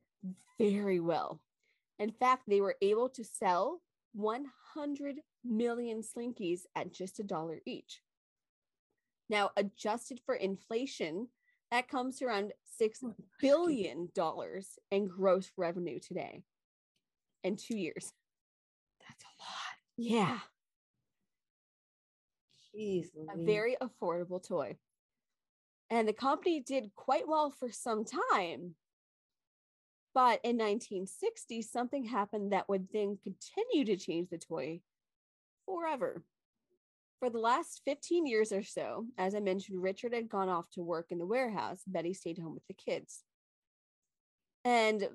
[0.58, 1.40] very well.
[2.00, 3.80] In fact, they were able to sell
[4.14, 8.00] 100 million slinkies at just a dollar each.
[9.28, 11.28] Now, adjusted for inflation,
[11.70, 16.42] that comes to around six oh, billion dollars in gross revenue today
[17.44, 18.12] in two years.
[19.06, 19.76] That's a lot.
[19.96, 20.38] Yeah,
[22.74, 24.76] Jeez, a very affordable toy.
[25.90, 28.74] And the company did quite well for some time.
[30.12, 34.80] But in 1960, something happened that would then continue to change the toy
[35.66, 36.24] forever.
[37.20, 40.82] For the last 15 years or so, as I mentioned, Richard had gone off to
[40.82, 41.82] work in the warehouse.
[41.86, 43.22] Betty stayed home with the kids.
[44.64, 45.06] And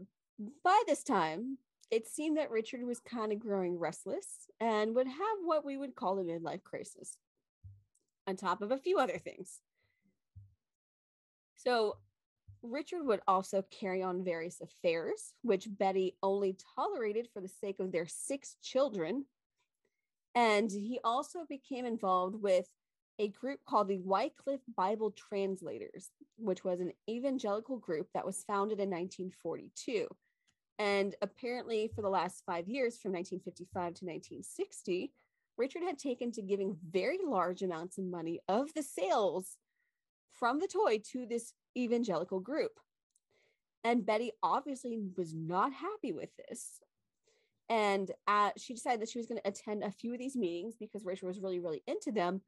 [0.64, 1.58] by this time,
[1.92, 5.96] it seemed that Richard was kind of growing restless and would have what we would
[5.96, 7.18] call a midlife crisis,
[8.28, 9.60] on top of a few other things.
[11.56, 11.98] So,
[12.66, 17.92] Richard would also carry on various affairs, which Betty only tolerated for the sake of
[17.92, 19.26] their six children.
[20.34, 22.68] And he also became involved with
[23.20, 28.80] a group called the Wycliffe Bible Translators, which was an evangelical group that was founded
[28.80, 30.08] in 1942.
[30.78, 35.14] And apparently, for the last five years, from 1955 to 1960,
[35.58, 39.56] Richard had taken to giving very large amounts of money of the sales
[40.34, 42.80] from the toy to this evangelical group.
[43.84, 46.80] And Betty obviously was not happy with this.
[47.70, 50.76] And uh, she decided that she was going to attend a few of these meetings
[50.80, 52.42] because Rachel was really, really into them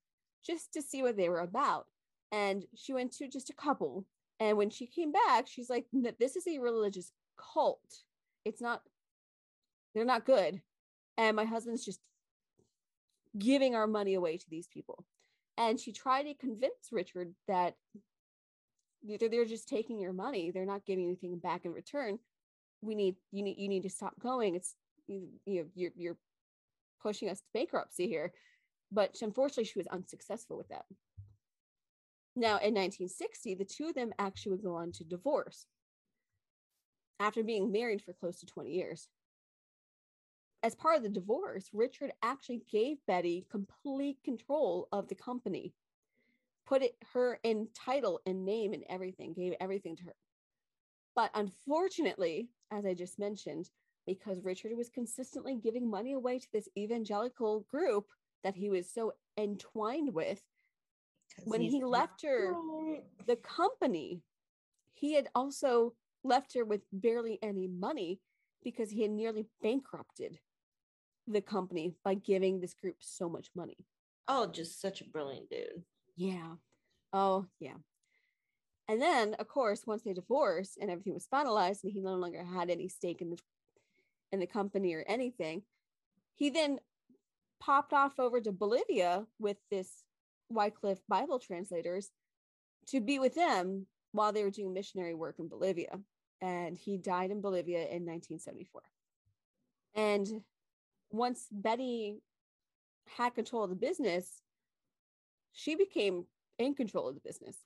[0.45, 1.85] just to see what they were about.
[2.31, 4.05] And she went to just a couple.
[4.39, 5.85] And when she came back, she's like,
[6.19, 8.03] This is a religious cult.
[8.45, 8.81] It's not,
[9.93, 10.61] they're not good.
[11.17, 11.99] And my husband's just
[13.37, 15.05] giving our money away to these people.
[15.57, 17.75] And she tried to convince Richard that
[19.03, 20.51] they're, they're just taking your money.
[20.51, 22.19] They're not giving anything back in return.
[22.81, 24.55] We need you need you need to stop going.
[24.55, 24.75] It's
[25.07, 26.17] you, you know, you're you're
[27.01, 28.33] pushing us to bankruptcy here.
[28.91, 30.85] But unfortunately, she was unsuccessful with that.
[32.35, 35.65] Now, in 1960, the two of them actually would go on to divorce
[37.19, 39.07] after being married for close to 20 years.
[40.63, 45.73] As part of the divorce, Richard actually gave Betty complete control of the company,
[46.67, 50.15] put it her in title and name and everything, gave everything to her.
[51.15, 53.69] But unfortunately, as I just mentioned,
[54.05, 58.05] because Richard was consistently giving money away to this evangelical group
[58.43, 60.41] that he was so entwined with,
[61.43, 62.55] when he left her,
[63.25, 64.21] the company,
[64.93, 68.19] he had also left her with barely any money
[68.63, 70.39] because he had nearly bankrupted
[71.27, 73.77] the company by giving this group so much money.
[74.27, 75.83] Oh, just such a brilliant dude.
[76.17, 76.55] Yeah.
[77.13, 77.75] Oh, yeah.
[78.89, 82.43] And then, of course, once they divorced and everything was finalized and he no longer
[82.43, 83.37] had any stake in the
[84.31, 85.61] in the company or anything,
[86.35, 86.79] he then
[87.59, 90.03] popped off over to Bolivia with this
[90.49, 92.09] Wycliffe Bible translators
[92.87, 95.99] to be with them while they were doing missionary work in Bolivia.
[96.41, 98.81] And he died in Bolivia in 1974.
[99.95, 100.27] And
[101.09, 102.21] once Betty
[103.17, 104.41] had control of the business,
[105.57, 106.25] she became
[106.59, 107.57] in control of the business.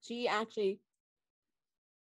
[0.00, 0.80] She actually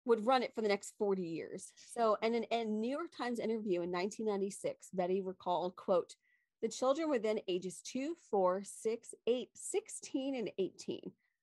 [0.05, 1.73] would run it for the next 40 years.
[1.93, 6.15] So, in a New York Times interview in 1996, Betty recalled, quote,
[6.63, 11.01] the children were then ages two, four, six, eight, 16, and 18.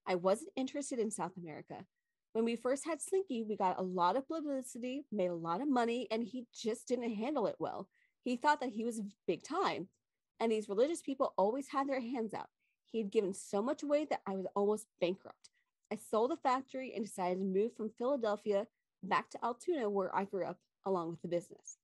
[0.08, 1.86] I wasn't interested in South America.
[2.32, 5.68] When we first had Slinky, we got a lot of publicity, made a lot of
[5.68, 7.90] money, and he just didn't handle it well.
[8.24, 9.90] He thought that he was big time.
[10.40, 12.48] And these religious people always had their hands out.
[12.92, 15.50] He had given so much away that I was almost bankrupt.
[15.92, 18.68] I sold the factory and decided to move from Philadelphia
[19.04, 21.78] back to Altoona, where I grew up, along with the business.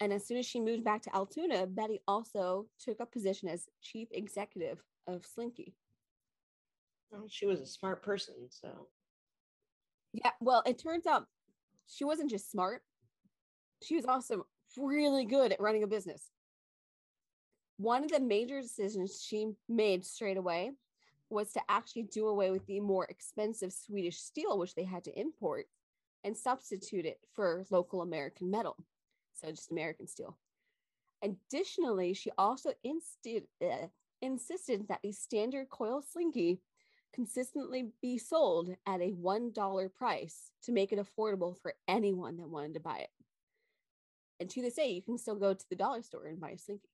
[0.00, 3.68] And as soon as she moved back to Altoona, Betty also took a position as
[3.82, 5.74] chief executive of Slinky.
[7.10, 8.88] Well, she was a smart person, so
[10.12, 11.26] Yeah, well, it turns out
[11.88, 12.82] she wasn't just smart,
[13.82, 16.30] she was also really good at running a business.
[17.80, 20.72] One of the major decisions she made straight away
[21.30, 25.18] was to actually do away with the more expensive Swedish steel, which they had to
[25.18, 25.64] import,
[26.22, 28.76] and substitute it for local American metal.
[29.32, 30.36] So just American steel.
[31.22, 33.86] Additionally, she also insti- uh,
[34.20, 36.60] insisted that the standard coil slinky
[37.14, 42.74] consistently be sold at a $1 price to make it affordable for anyone that wanted
[42.74, 43.10] to buy it.
[44.38, 46.58] And to this day, you can still go to the dollar store and buy a
[46.58, 46.89] slinky.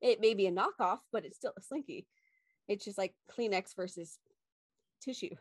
[0.00, 2.06] It may be a knockoff, but it's still a slinky.
[2.68, 4.18] It's just like Kleenex versus
[5.00, 5.34] tissue.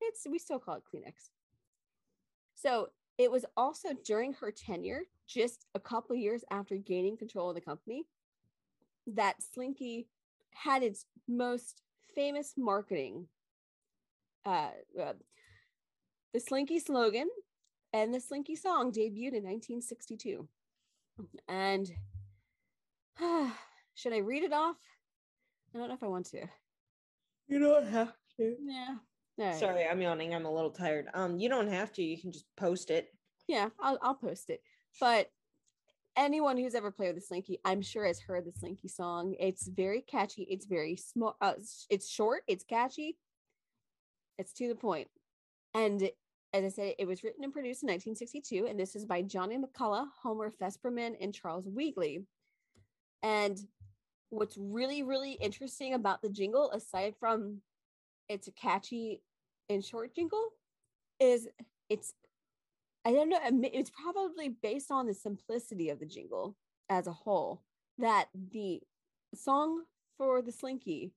[0.00, 1.30] It's we still call it Kleenex.
[2.54, 7.54] So it was also during her tenure, just a couple years after gaining control of
[7.54, 8.04] the company,
[9.06, 10.08] that Slinky
[10.54, 11.82] had its most
[12.14, 13.26] famous marketing.
[14.44, 15.12] Uh, uh,
[16.32, 17.28] the Slinky slogan
[17.92, 20.48] and the Slinky song debuted in 1962.
[21.48, 21.90] And
[24.00, 24.76] should I read it off?
[25.74, 26.46] I don't know if I want to.
[27.48, 28.56] you don't have to.
[28.62, 28.96] Yeah.
[29.38, 29.56] All right.
[29.56, 30.34] Sorry, I'm yawning.
[30.34, 31.06] I'm a little tired.
[31.14, 32.02] Um, you don't have to.
[32.02, 33.08] You can just post it.
[33.46, 34.60] Yeah, I'll I'll post it.
[35.00, 35.30] But
[36.16, 39.34] anyone who's ever played with the Slinky, I'm sure has heard the Slinky song.
[39.38, 40.42] It's very catchy.
[40.50, 41.36] It's very small.
[41.40, 42.42] Uh, it's- it's short.
[42.48, 43.16] It's catchy.
[44.38, 45.08] It's to the point.
[45.74, 46.10] And
[46.52, 49.56] as I said, it was written and produced in 1962, and this is by Johnny
[49.56, 52.24] McCullough, Homer Fesperman, and Charles Weegley.
[53.22, 53.58] And
[54.30, 57.60] what's really, really interesting about the jingle, aside from
[58.28, 59.22] it's a catchy
[59.68, 60.50] and short jingle,
[61.18, 61.48] is
[61.88, 62.14] it's
[63.04, 63.38] I don't know
[63.72, 66.56] it's probably based on the simplicity of the jingle
[66.88, 67.62] as a whole
[67.98, 68.80] that the
[69.34, 69.84] song
[70.16, 71.12] for the Slinky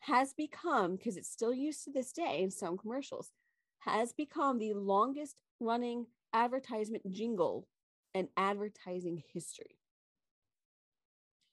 [0.00, 3.32] has become, because it's still used to this day in some commercials,
[3.80, 7.66] has become the longest running advertisement jingle
[8.14, 9.78] in advertising history.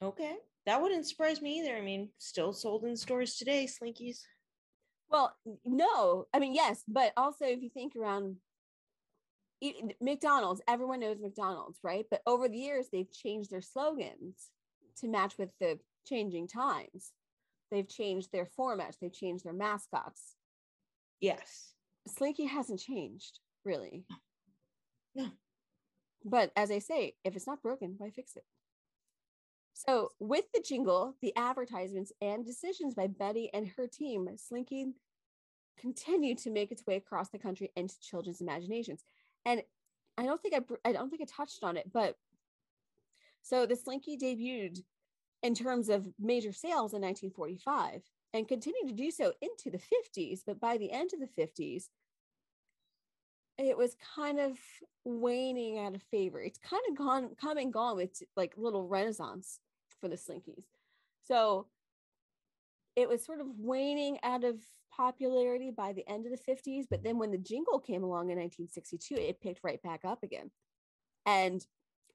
[0.04, 0.36] Okay.
[0.66, 1.76] That wouldn't surprise me either.
[1.76, 4.20] I mean, still sold in stores today, Slinkies.
[5.10, 5.36] Well,
[5.66, 8.38] no, I mean, yes, but also if you think around
[9.62, 12.06] e- McDonald's, everyone knows McDonald's, right?
[12.10, 14.50] But over the years, they've changed their slogans
[14.98, 17.12] to match with the changing times.
[17.72, 20.36] They've changed their formats, they've changed their mascots.
[21.20, 21.74] Yes.
[22.08, 24.06] Slinky hasn't changed really.
[25.16, 25.28] No.
[26.26, 28.44] But as I say, if it's not broken, why fix it?
[29.86, 34.94] So, with the jingle, the advertisements, and decisions by Betty and her team, Slinky
[35.78, 39.04] continued to make its way across the country into children's imaginations.
[39.46, 39.62] And
[40.18, 42.16] I don't think I, I don't think I touched on it, but
[43.42, 44.82] so the Slinky debuted
[45.42, 50.44] in terms of major sales in 1945 and continued to do so into the 50s.
[50.48, 51.90] But by the end of the 50s,
[53.58, 54.58] it was kind of
[55.04, 56.40] waning out of favor.
[56.40, 59.60] It's kind of gone, come and gone with like little renaissance
[60.04, 60.66] for the Slinkies.
[61.26, 61.68] So
[62.98, 64.58] it was sort of waning out of
[64.96, 66.84] popularity by the end of the 50s.
[66.90, 70.52] But then when the jingle came along in 1962, it picked right back up again
[71.26, 71.66] and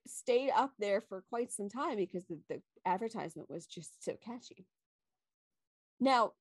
[0.05, 4.67] stayed up there for quite some time because the, the advertisement was just so catchy.
[5.99, 6.33] Now,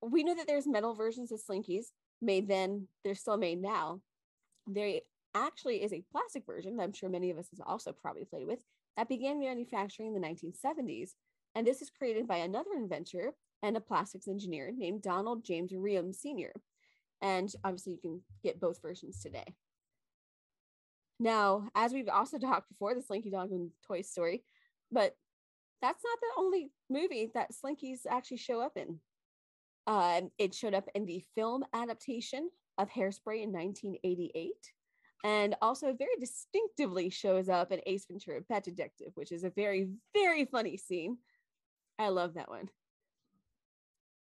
[0.00, 1.86] we know that there's metal versions of Slinkies
[2.20, 4.00] made then, they're still made now.
[4.68, 5.00] There
[5.34, 8.46] actually is a plastic version that I'm sure many of us have also probably played
[8.46, 8.60] with
[8.96, 11.10] that began manufacturing in the 1970s.
[11.54, 16.14] And this is created by another inventor and a plastics engineer named Donald James Reum
[16.14, 16.52] Sr.
[17.20, 19.54] And obviously, you can get both versions today.
[21.20, 24.44] Now, as we've also talked before, the Slinky Dog and Toy Story,
[24.90, 25.14] but
[25.80, 29.00] that's not the only movie that Slinkies actually show up in.
[29.86, 32.48] Uh, it showed up in the film adaptation
[32.78, 34.52] of Hairspray in 1988,
[35.24, 39.88] and also very distinctively shows up in Ace Ventura: Pet Detective, which is a very,
[40.14, 41.18] very funny scene.
[41.98, 42.68] I love that one.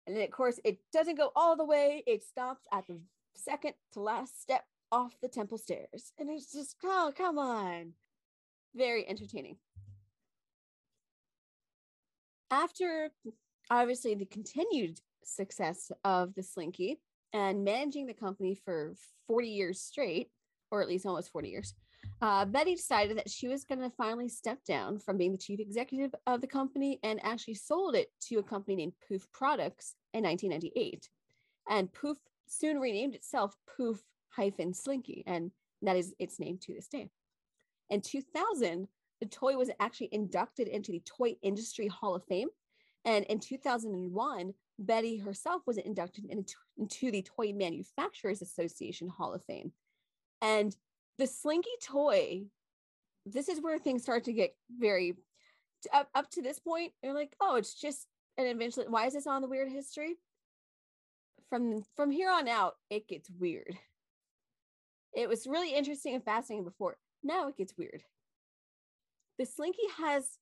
[0.08, 2.04] And then, of course, it doesn't go all the way.
[2.08, 3.00] It stops at the
[3.36, 6.12] second to last step off the temple stairs.
[6.20, 7.94] And it's just, oh, come on.
[8.76, 9.58] Very entertaining.
[12.50, 13.10] After
[13.70, 17.00] obviously the continued success of the Slinky
[17.32, 18.94] and managing the company for
[19.28, 20.30] 40 years straight,
[20.72, 21.74] or at least almost 40 years,
[22.22, 25.60] uh, Betty decided that she was going to finally step down from being the chief
[25.60, 30.24] executive of the company and actually sold it to a company named Poof Products in
[30.24, 31.10] 1998.
[31.70, 32.18] And Poof
[32.48, 35.52] soon renamed itself Poof hyphen Slinky, and
[35.82, 37.10] that is its name to this day.
[37.90, 38.88] In 2000,
[39.20, 42.50] the toy was actually inducted into the Toy Industry Hall of Fame.
[43.06, 49.44] And in 2001, Betty herself was inducted into, into the Toy Manufacturers Association Hall of
[49.44, 49.72] Fame.
[50.42, 50.76] And
[51.18, 52.44] the Slinky toy,
[53.26, 55.16] this is where things start to get very
[55.94, 56.94] up, up to this point.
[57.04, 58.86] You're like, oh, it's just an invention.
[58.90, 60.16] Why is this on the weird history?
[61.50, 63.78] From from here on out, it gets weird.
[65.14, 66.98] It was really interesting and fascinating before.
[67.24, 68.04] Now it gets weird.
[69.38, 70.38] The Slinky has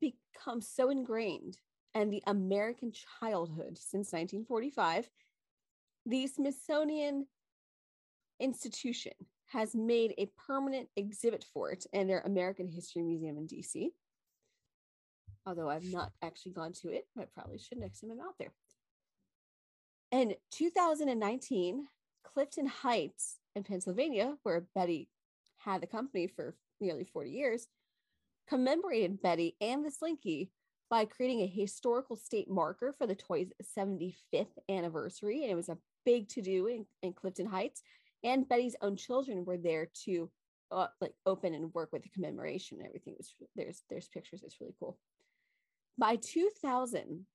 [0.00, 1.58] become so ingrained
[1.94, 5.08] and the American childhood since 1945.
[6.06, 7.26] The Smithsonian
[8.38, 9.12] Institution
[9.50, 13.88] has made a permanent exhibit for it in their American History Museum in DC.
[15.44, 18.52] Although I've not actually gone to it, I probably should next time I'm out there.
[20.12, 21.86] In 2019,
[22.22, 25.08] Clifton Heights in Pennsylvania, where Betty
[25.58, 27.66] had the company for nearly 40 years,
[28.48, 30.50] commemorated Betty and the Slinky
[30.90, 35.42] by creating a historical state marker for the toy's 75th anniversary.
[35.42, 37.82] And it was a big to do in, in, Clifton Heights.
[38.22, 40.30] And Betty's own children were there to
[40.70, 43.14] uh, like open and work with the commemoration and everything.
[43.16, 44.42] Was there's there's pictures.
[44.44, 44.98] It's really cool.
[45.98, 47.26] By 2000,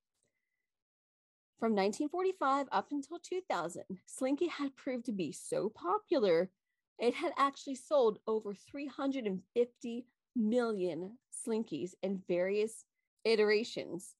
[1.58, 6.50] from 1945 up until 2000, Slinky had proved to be so popular,
[6.98, 12.84] it had actually sold over 350 million Slinkies in various
[13.24, 14.14] iterations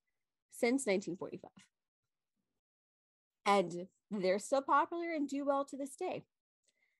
[0.50, 1.50] since 1945.
[3.44, 6.24] And they're still popular and do well to this day.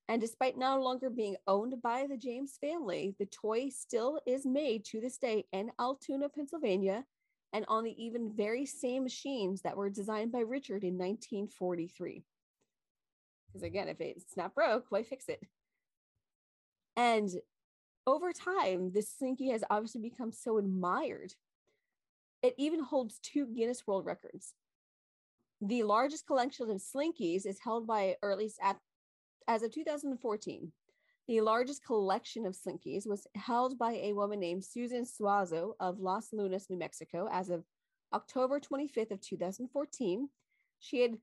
[0.09, 4.85] And despite no longer being owned by the James family, the toy still is made
[4.87, 7.05] to this day in Altoona, Pennsylvania,
[7.53, 12.23] and on the even very same machines that were designed by Richard in 1943.
[13.49, 15.41] Because again, if it's not broke, why fix it?
[16.97, 17.31] And
[18.07, 21.33] over time, this Slinky has obviously become so admired.
[22.43, 24.55] It even holds two Guinness World Records.
[25.61, 28.77] The largest collection of Slinkies is held by, or at least at,
[29.49, 30.73] as of 2014,
[31.29, 36.33] the largest collection of Slinkies was held by a woman named Susan Suazo of Los
[36.33, 37.65] Lunas, New Mexico, as of
[38.13, 40.29] October 25th of 2014.
[40.79, 41.19] She had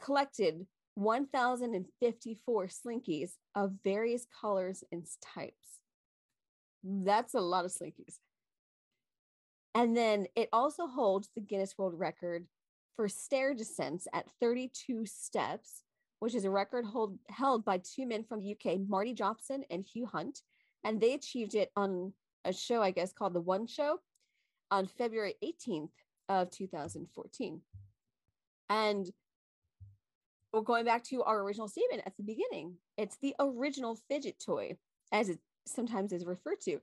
[0.00, 5.80] collected 1,054 Slinkies of various colors and types.
[6.82, 8.18] That's a lot of Slinkies.
[9.74, 12.46] And then it also holds the Guinness World Record
[12.96, 15.84] for stair descents at 32 steps
[16.22, 19.84] which is a record hold, held by two men from the UK, Marty Jobson and
[19.84, 20.42] Hugh Hunt.
[20.84, 22.12] And they achieved it on
[22.44, 23.98] a show, I guess, called The One Show
[24.70, 25.90] on February 18th
[26.28, 27.60] of 2014.
[28.70, 29.10] And
[30.52, 34.76] we're going back to our original statement at the beginning, it's the original fidget toy,
[35.10, 36.78] as it sometimes is referred to.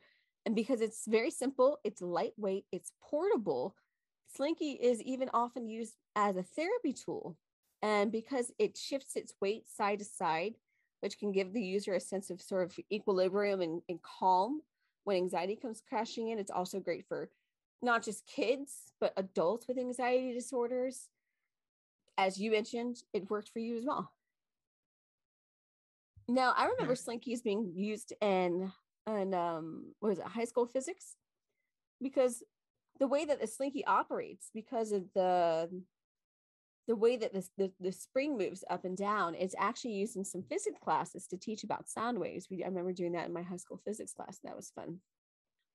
[0.46, 3.74] And because it's very simple, it's lightweight, it's portable,
[4.36, 7.38] Slinky is even often used as a therapy tool
[7.82, 10.56] and because it shifts its weight side to side,
[11.02, 14.62] which can give the user a sense of sort of equilibrium and, and calm
[15.06, 17.30] when anxiety comes crashing in, it's also great for
[17.82, 21.08] not just kids, but adults with anxiety disorders.
[22.18, 24.12] As you mentioned, it worked for you as well.
[26.28, 28.72] Now, I remember Slinkies being used in,
[29.08, 31.16] in um, what was it, high school physics?
[32.02, 32.44] Because
[33.00, 35.70] the way that the Slinky operates, because of the
[36.90, 40.26] the way that this, the, the spring moves up and down is actually used in
[40.26, 42.48] some physics classes to teach about sound waves.
[42.50, 44.40] We, I remember doing that in my high school physics class.
[44.42, 44.98] And That was fun.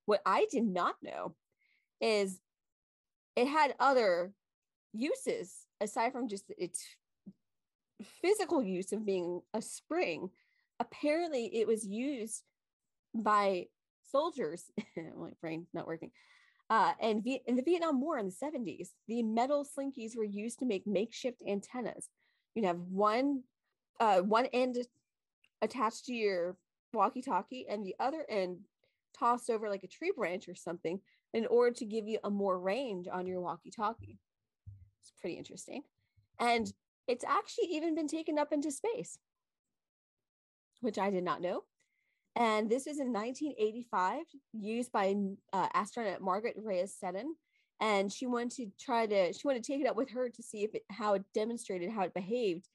[0.06, 1.36] What I did not know
[2.00, 2.40] is
[3.36, 4.32] it had other
[4.92, 6.84] uses aside from just its
[8.20, 10.30] physical use of being a spring.
[10.80, 12.42] Apparently, it was used
[13.14, 13.66] by
[14.10, 14.64] soldiers.
[14.96, 16.10] my brain not working
[16.70, 20.58] uh, and v- in the Vietnam War in the 70s, the metal slinkies were used
[20.60, 22.08] to make makeshift antennas.
[22.54, 23.42] You'd have one
[24.00, 24.78] uh, one end
[25.62, 26.56] attached to your
[26.92, 28.58] walkie-talkie and the other end
[29.16, 31.00] tossed over like a tree branch or something
[31.32, 34.18] in order to give you a more range on your walkie-talkie.
[35.00, 35.82] It's pretty interesting.
[36.40, 36.72] And
[37.06, 39.18] it's actually even been taken up into space,
[40.80, 41.64] which I did not know.
[42.36, 45.14] And this was in 1985, used by
[45.52, 47.36] uh, astronaut Margaret Rhea Seddon.
[47.80, 50.42] And she wanted to try to, she wanted to take it up with her to
[50.42, 52.68] see if it, how it demonstrated how it behaved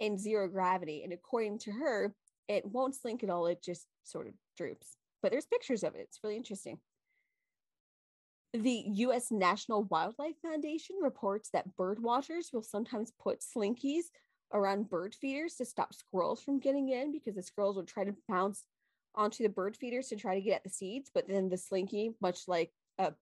[0.00, 1.02] in zero gravity.
[1.04, 2.14] And according to her,
[2.48, 3.46] it won't slink at all.
[3.46, 4.96] It just sort of droops.
[5.22, 6.00] But there's pictures of it.
[6.00, 6.78] It's really interesting.
[8.52, 14.04] The US National Wildlife Foundation reports that bird watchers will sometimes put slinkies
[14.52, 18.14] around bird feeders to stop squirrels from getting in because the squirrels will try to
[18.28, 18.64] bounce
[19.14, 22.14] onto the bird feeders to try to get at the seeds, but then the slinky,
[22.20, 23.12] much like a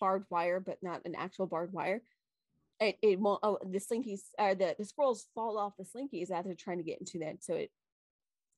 [0.00, 2.02] barbed wire, but not an actual barbed wire,
[2.80, 6.44] it, it won't oh the slinkies uh the, the squirrels fall off the slinkies as
[6.44, 7.44] they're trying to get into that.
[7.44, 7.70] So it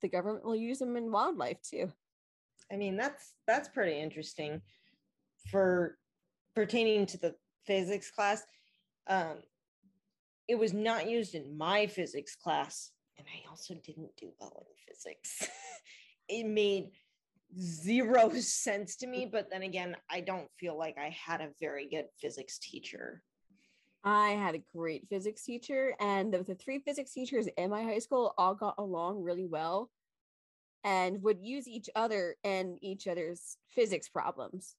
[0.01, 1.91] the government will use them in wildlife too.
[2.71, 4.63] I mean, that's that's pretty interesting
[5.51, 5.99] for
[6.55, 7.35] pertaining to the
[7.67, 8.45] physics class.
[9.07, 9.39] Um,
[10.49, 14.95] it was not used in my physics class, and I also didn't do well in
[14.95, 15.49] physics.
[16.29, 16.91] it made
[17.59, 21.89] zero sense to me, but then again, I don't feel like I had a very
[21.89, 23.23] good physics teacher.
[24.05, 28.01] I had a great physics teacher, and the, the three physics teachers in my high
[28.01, 29.91] school all got along really well
[30.85, 34.75] and would use each other and each other's physics problems.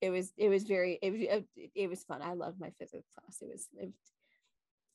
[0.00, 1.42] It was it was very it was
[1.74, 2.22] it was fun.
[2.22, 3.38] I loved my physics class.
[3.42, 3.90] It was it,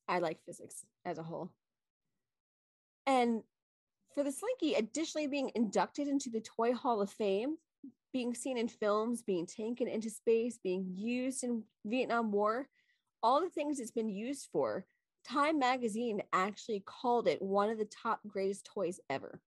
[0.07, 1.51] I like physics as a whole.
[3.05, 3.43] And
[4.13, 7.57] for the Slinky, additionally being inducted into the Toy Hall of Fame,
[8.11, 12.67] being seen in films, being taken into space, being used in Vietnam War,
[13.21, 14.85] all the things it's been used for,
[15.25, 19.41] Time magazine actually called it one of the top greatest toys ever,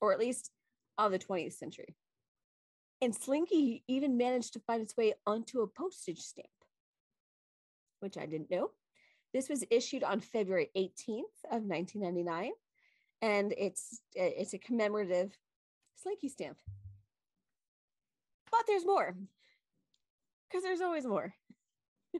[0.00, 0.52] or at least
[0.96, 1.96] of the 20th century.
[3.02, 6.46] And Slinky even managed to find its way onto a postage stamp,
[8.00, 8.70] which I didn't know.
[9.34, 12.52] This was issued on February 18th of 1999,
[13.22, 15.36] and it's it's a commemorative
[15.96, 16.58] Slinky stamp.
[18.50, 19.14] But there's more,
[20.48, 21.34] because there's always more.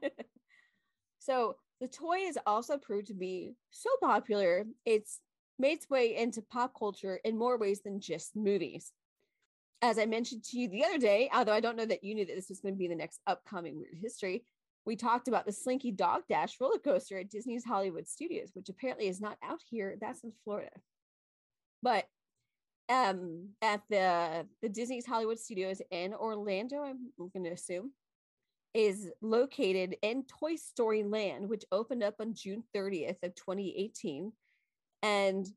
[1.19, 5.21] so the toy has also proved to be so popular, it's
[5.57, 8.91] made its way into pop culture in more ways than just movies.
[9.81, 12.25] As I mentioned to you the other day, although I don't know that you knew
[12.25, 14.43] that this was going to be the next upcoming Weird History,
[14.85, 19.07] we talked about the Slinky Dog Dash roller coaster at Disney's Hollywood Studios, which apparently
[19.07, 19.97] is not out here.
[19.99, 20.71] That's in Florida.
[21.81, 22.05] But
[22.89, 27.91] um, at the the Disney's Hollywood Studios in Orlando, I'm going to assume,
[28.73, 34.31] is located in Toy Story Land, which opened up on June 30th of 2018.
[35.03, 35.47] And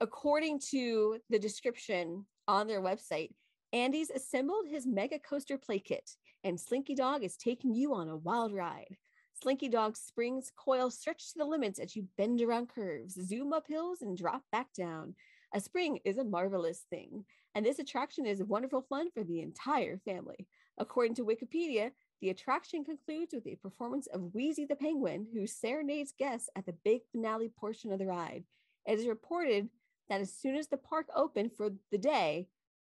[0.00, 3.30] according to the description on their website,
[3.72, 6.10] Andy's assembled his mega coaster play kit,
[6.44, 8.96] and Slinky Dog is taking you on a wild ride.
[9.42, 13.66] Slinky Dog springs coil stretch to the limits as you bend around curves, zoom up
[13.66, 15.14] hills, and drop back down.
[15.54, 17.24] A spring is a marvelous thing,
[17.54, 20.46] and this attraction is wonderful fun for the entire family.
[20.78, 21.90] According to Wikipedia,
[22.20, 26.74] the attraction concludes with a performance of Wheezy the Penguin, who serenades guests at the
[26.84, 28.44] big finale portion of the ride.
[28.86, 29.68] It is reported
[30.08, 32.48] that as soon as the park opened for the day,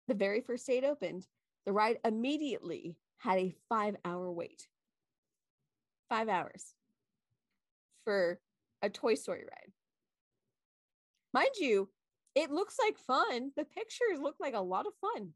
[0.07, 1.27] the very first day it opened,
[1.65, 4.67] the ride immediately had a five hour wait.
[6.09, 6.73] Five hours
[8.05, 8.39] for
[8.81, 9.73] a Toy Story ride.
[11.33, 11.89] Mind you,
[12.35, 13.51] it looks like fun.
[13.57, 15.33] The pictures look like a lot of fun.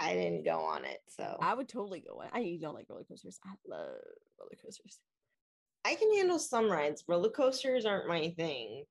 [0.00, 2.28] I didn't go on it, so I would totally go on.
[2.32, 3.40] I don't like roller coasters.
[3.44, 3.98] I love
[4.38, 5.00] roller coasters.
[5.84, 7.04] I can handle some rides.
[7.08, 8.84] Roller coasters aren't my thing.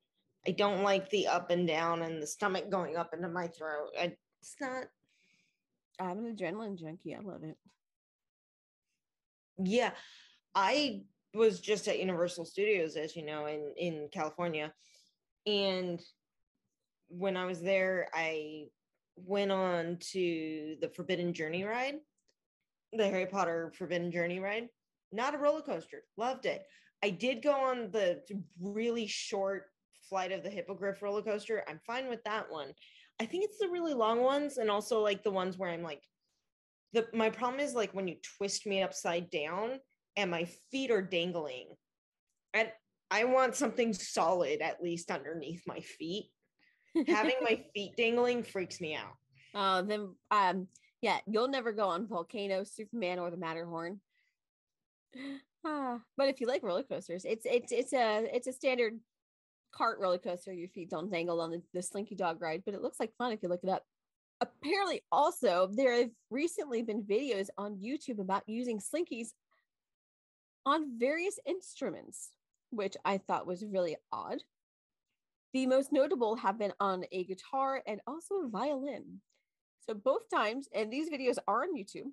[0.47, 3.89] I don't like the up and down and the stomach going up into my throat.
[3.99, 4.85] I, it's not.
[5.99, 7.15] I'm an adrenaline junkie.
[7.15, 7.57] I love it.
[9.63, 9.91] Yeah,
[10.53, 11.01] I
[11.33, 14.73] was just at Universal Studios, as you know, in in California,
[15.45, 16.01] and
[17.09, 18.65] when I was there, I
[19.15, 21.95] went on to the Forbidden Journey ride,
[22.93, 24.69] the Harry Potter Forbidden Journey ride.
[25.11, 26.03] Not a roller coaster.
[26.17, 26.63] Loved it.
[27.03, 28.21] I did go on the
[28.59, 29.65] really short
[30.09, 31.63] flight of the Hippogriff roller coaster.
[31.67, 32.73] I'm fine with that one.
[33.20, 36.03] I think it's the really long ones and also like the ones where I'm like
[36.93, 39.80] the my problem is like when you twist me upside down
[40.15, 41.68] and my feet are dangling.
[42.53, 42.70] And
[43.11, 46.32] I want something solid at least underneath my feet
[47.07, 49.15] having my feet dangling freaks me out.
[49.53, 50.68] Uh, then, um,
[51.01, 53.99] yeah, you'll never go on Volcano, Superman, or the Matterhorn.
[55.65, 58.93] Ah, but if you like roller coasters, it's it's it's a it's a standard
[59.78, 60.51] cart roller coaster.
[60.51, 63.32] Your feet don't dangle on the, the Slinky Dog ride, but it looks like fun
[63.32, 63.84] if you look it up.
[64.41, 69.30] Apparently, also there have recently been videos on YouTube about using Slinkies
[70.65, 72.32] on various instruments,
[72.71, 74.39] which I thought was really odd.
[75.53, 79.21] The most notable have been on a guitar and also a violin.
[79.80, 82.11] So both times, and these videos are on YouTube.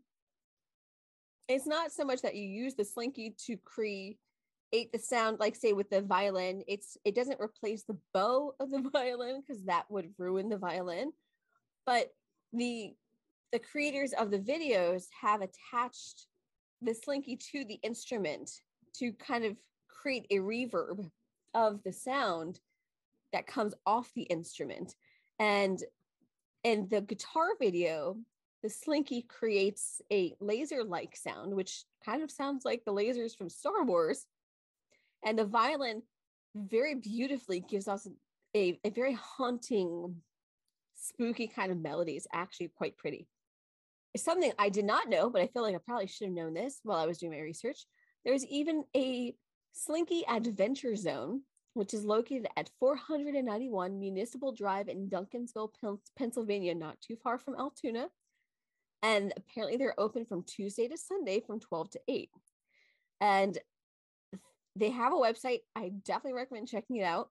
[1.48, 4.18] It's not so much that you use the slinky to create
[4.92, 6.62] the sound, like say with the violin.
[6.66, 11.12] It's it doesn't replace the bow of the violin because that would ruin the violin.
[11.86, 12.10] But
[12.52, 12.94] the
[13.52, 16.26] the creators of the videos have attached
[16.82, 18.50] the slinky to the instrument
[18.94, 19.56] to kind of
[19.88, 21.08] create a reverb
[21.54, 22.60] of the sound
[23.32, 24.94] that comes off the instrument.
[25.38, 25.82] And
[26.62, 28.16] in the guitar video,
[28.62, 33.48] the slinky creates a laser like sound, which kind of sounds like the lasers from
[33.48, 34.26] Star Wars.
[35.24, 36.02] And the violin
[36.54, 38.06] very beautifully gives us
[38.54, 40.16] a, a very haunting,
[40.94, 42.12] spooky kind of melody.
[42.12, 43.26] It's actually quite pretty.
[44.12, 46.54] It's something I did not know, but I feel like I probably should have known
[46.54, 47.86] this while I was doing my research.
[48.24, 49.34] There's even a
[49.72, 55.72] Slinky Adventure Zone, which is located at 491 Municipal Drive in Duncansville,
[56.16, 58.06] Pennsylvania, not too far from Altoona.
[59.02, 62.30] And apparently they're open from Tuesday to Sunday from 12 to 8.
[63.20, 63.58] And
[64.76, 65.60] they have a website.
[65.76, 67.30] I definitely recommend checking it out.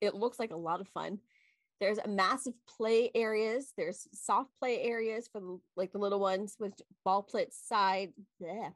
[0.00, 1.18] It looks like a lot of fun.
[1.80, 3.72] There's a massive play areas.
[3.76, 8.72] There's soft play areas for the, like the little ones with ball pits, side, bleh,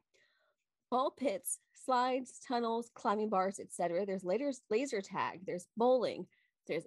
[0.90, 4.06] ball pits, slides, tunnels, climbing bars, etc.
[4.06, 5.40] There's laser laser tag.
[5.46, 6.26] There's bowling.
[6.66, 6.86] There's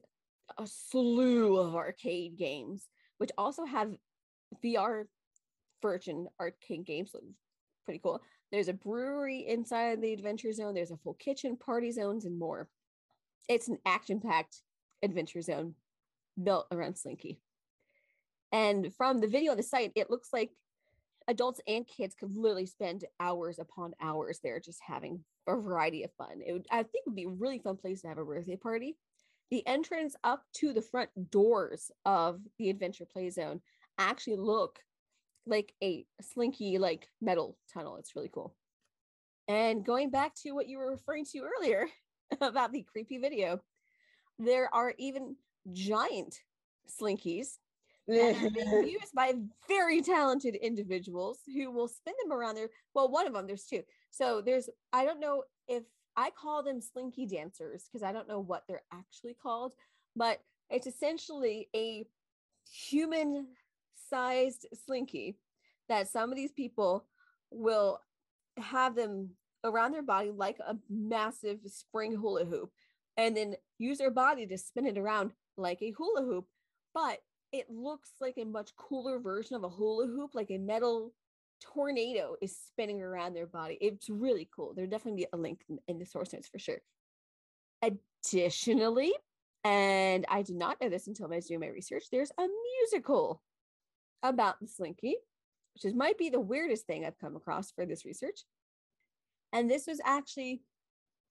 [0.58, 3.95] a slew of arcade games, which also have
[4.64, 5.06] VR
[5.82, 7.12] version arcade games.
[7.12, 7.22] So
[7.86, 8.22] pretty cool.
[8.52, 10.74] There's a brewery inside the adventure zone.
[10.74, 12.68] There's a full kitchen, party zones, and more.
[13.47, 14.62] It's an action-packed
[15.04, 15.76] adventure zone
[16.41, 17.39] built around Slinky.
[18.52, 20.52] And from the video on the site, it looks like
[21.28, 26.12] adults and kids could literally spend hours upon hours there just having a variety of
[26.14, 26.41] fun.
[26.45, 28.97] It would, I think, would be a really fun place to have a birthday party.
[29.52, 33.62] The entrance up to the front doors of the Adventure Play Zone
[34.00, 34.80] actually look
[35.50, 37.97] like a slinky, like metal tunnel.
[37.97, 38.56] It's really cool.
[39.47, 41.88] And going back to what you were referring to earlier
[42.41, 43.62] about the creepy video,
[44.38, 45.36] there are even
[45.74, 46.39] giant
[46.88, 47.58] slinkies
[48.08, 49.34] that are being used by
[49.68, 52.70] very talented individuals who will spin them around there.
[52.93, 53.84] Well, one of them, there's two.
[54.12, 55.84] So there's, I don't know if
[56.16, 59.74] I call them slinky dancers because I don't know what they're actually called,
[60.16, 62.06] but it's essentially a
[62.72, 63.47] human
[64.10, 65.38] sized slinky
[65.88, 67.05] that some of these people
[67.51, 67.99] will
[68.57, 69.30] have them
[69.64, 72.72] around their body like a massive spring hula hoop
[73.18, 76.45] and then use their body to spin it around like a hula hoop.
[76.93, 77.20] But
[77.51, 81.14] it looks like a much cooler version of a hula hoop, like a metal
[81.62, 83.78] tornado is spinning around their body.
[83.82, 84.74] It's really cool.
[84.74, 86.80] There'll definitely be a link in, the source notes for sure.
[87.82, 89.14] Additionally,
[89.64, 92.47] and I did not know this until I was doing my research, there's a
[92.82, 93.41] musical
[94.24, 95.16] about the Slinky,
[95.74, 98.42] which is might be the weirdest thing I've come across for this research.
[99.54, 100.62] And this was actually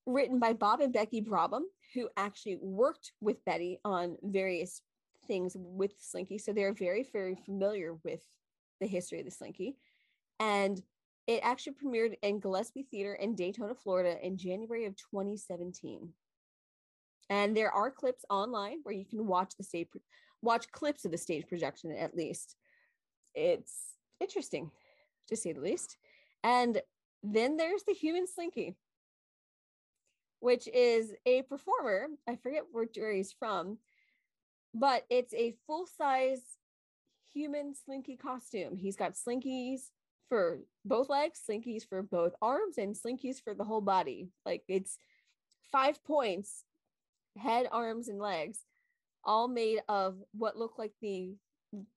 [0.07, 1.62] written by Bob and Becky Brabham,
[1.95, 4.80] who actually worked with Betty on various
[5.26, 6.39] things with Slinky.
[6.39, 8.20] So they're very, very familiar with
[8.80, 9.76] the history of the Slinky.
[10.41, 10.82] And
[11.26, 16.09] it actually premiered in Gillespie Theater in Daytona, Florida in January of 2017.
[17.30, 19.89] And there are clips online where you can watch the stage,
[20.41, 22.57] watch clips of the stage projection at least.
[23.34, 24.70] It's interesting
[25.28, 25.96] to say the least.
[26.42, 26.80] And
[27.22, 28.76] then there's the human Slinky,
[30.40, 32.08] which is a performer.
[32.28, 33.78] I forget where he's from,
[34.74, 36.42] but it's a full size
[37.32, 38.76] human slinky costume.
[38.76, 39.90] He's got slinkies
[40.28, 44.28] for both legs, slinkies for both arms, and slinkies for the whole body.
[44.44, 44.98] Like it's
[45.70, 46.64] five points
[47.36, 48.60] head, arms, and legs,
[49.24, 51.36] all made of what look like the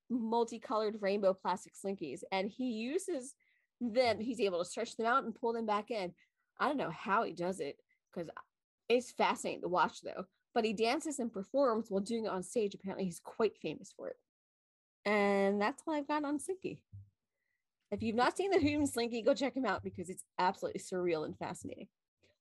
[0.09, 2.21] multicolored rainbow plastic slinkies.
[2.31, 3.35] And he uses
[3.79, 6.13] them, he's able to stretch them out and pull them back in.
[6.59, 7.77] I don't know how he does it
[8.13, 8.29] because
[8.89, 12.75] it's fascinating to watch though but he dances and performs while doing it on stage.
[12.75, 14.17] Apparently, he's quite famous for it.
[15.05, 16.81] And that's all I've got on Slinky.
[17.91, 21.25] If you've not seen the Human Slinky, go check him out because it's absolutely surreal
[21.25, 21.87] and fascinating.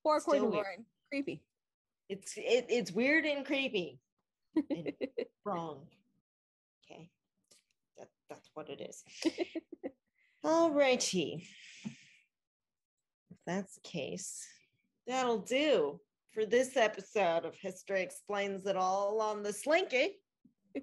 [0.04, 1.42] Or according Still to Lauren, creepy.
[2.08, 3.98] It's it, it's weird and creepy.
[4.56, 4.92] And
[5.44, 5.86] wrong.
[6.84, 7.08] Okay.
[8.30, 9.04] That, that's what it is.
[10.44, 11.46] All righty.
[11.84, 14.46] If that's the case,
[15.06, 16.00] that'll do
[16.32, 20.20] for this episode of History Explains It All on the Slinky.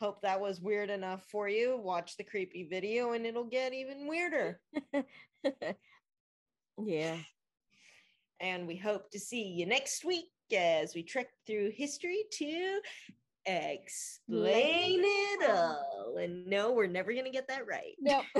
[0.00, 1.76] Hope that was weird enough for you.
[1.76, 4.60] Watch the creepy video and it'll get even weirder.
[6.82, 7.16] yeah.
[8.40, 12.80] And we hope to see you next week as we trek through history to
[13.46, 16.16] explain it all.
[16.18, 17.94] And no, we're never going to get that right.
[18.00, 18.22] No.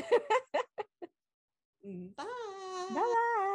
[2.17, 2.25] Bye.
[2.95, 3.47] Bye.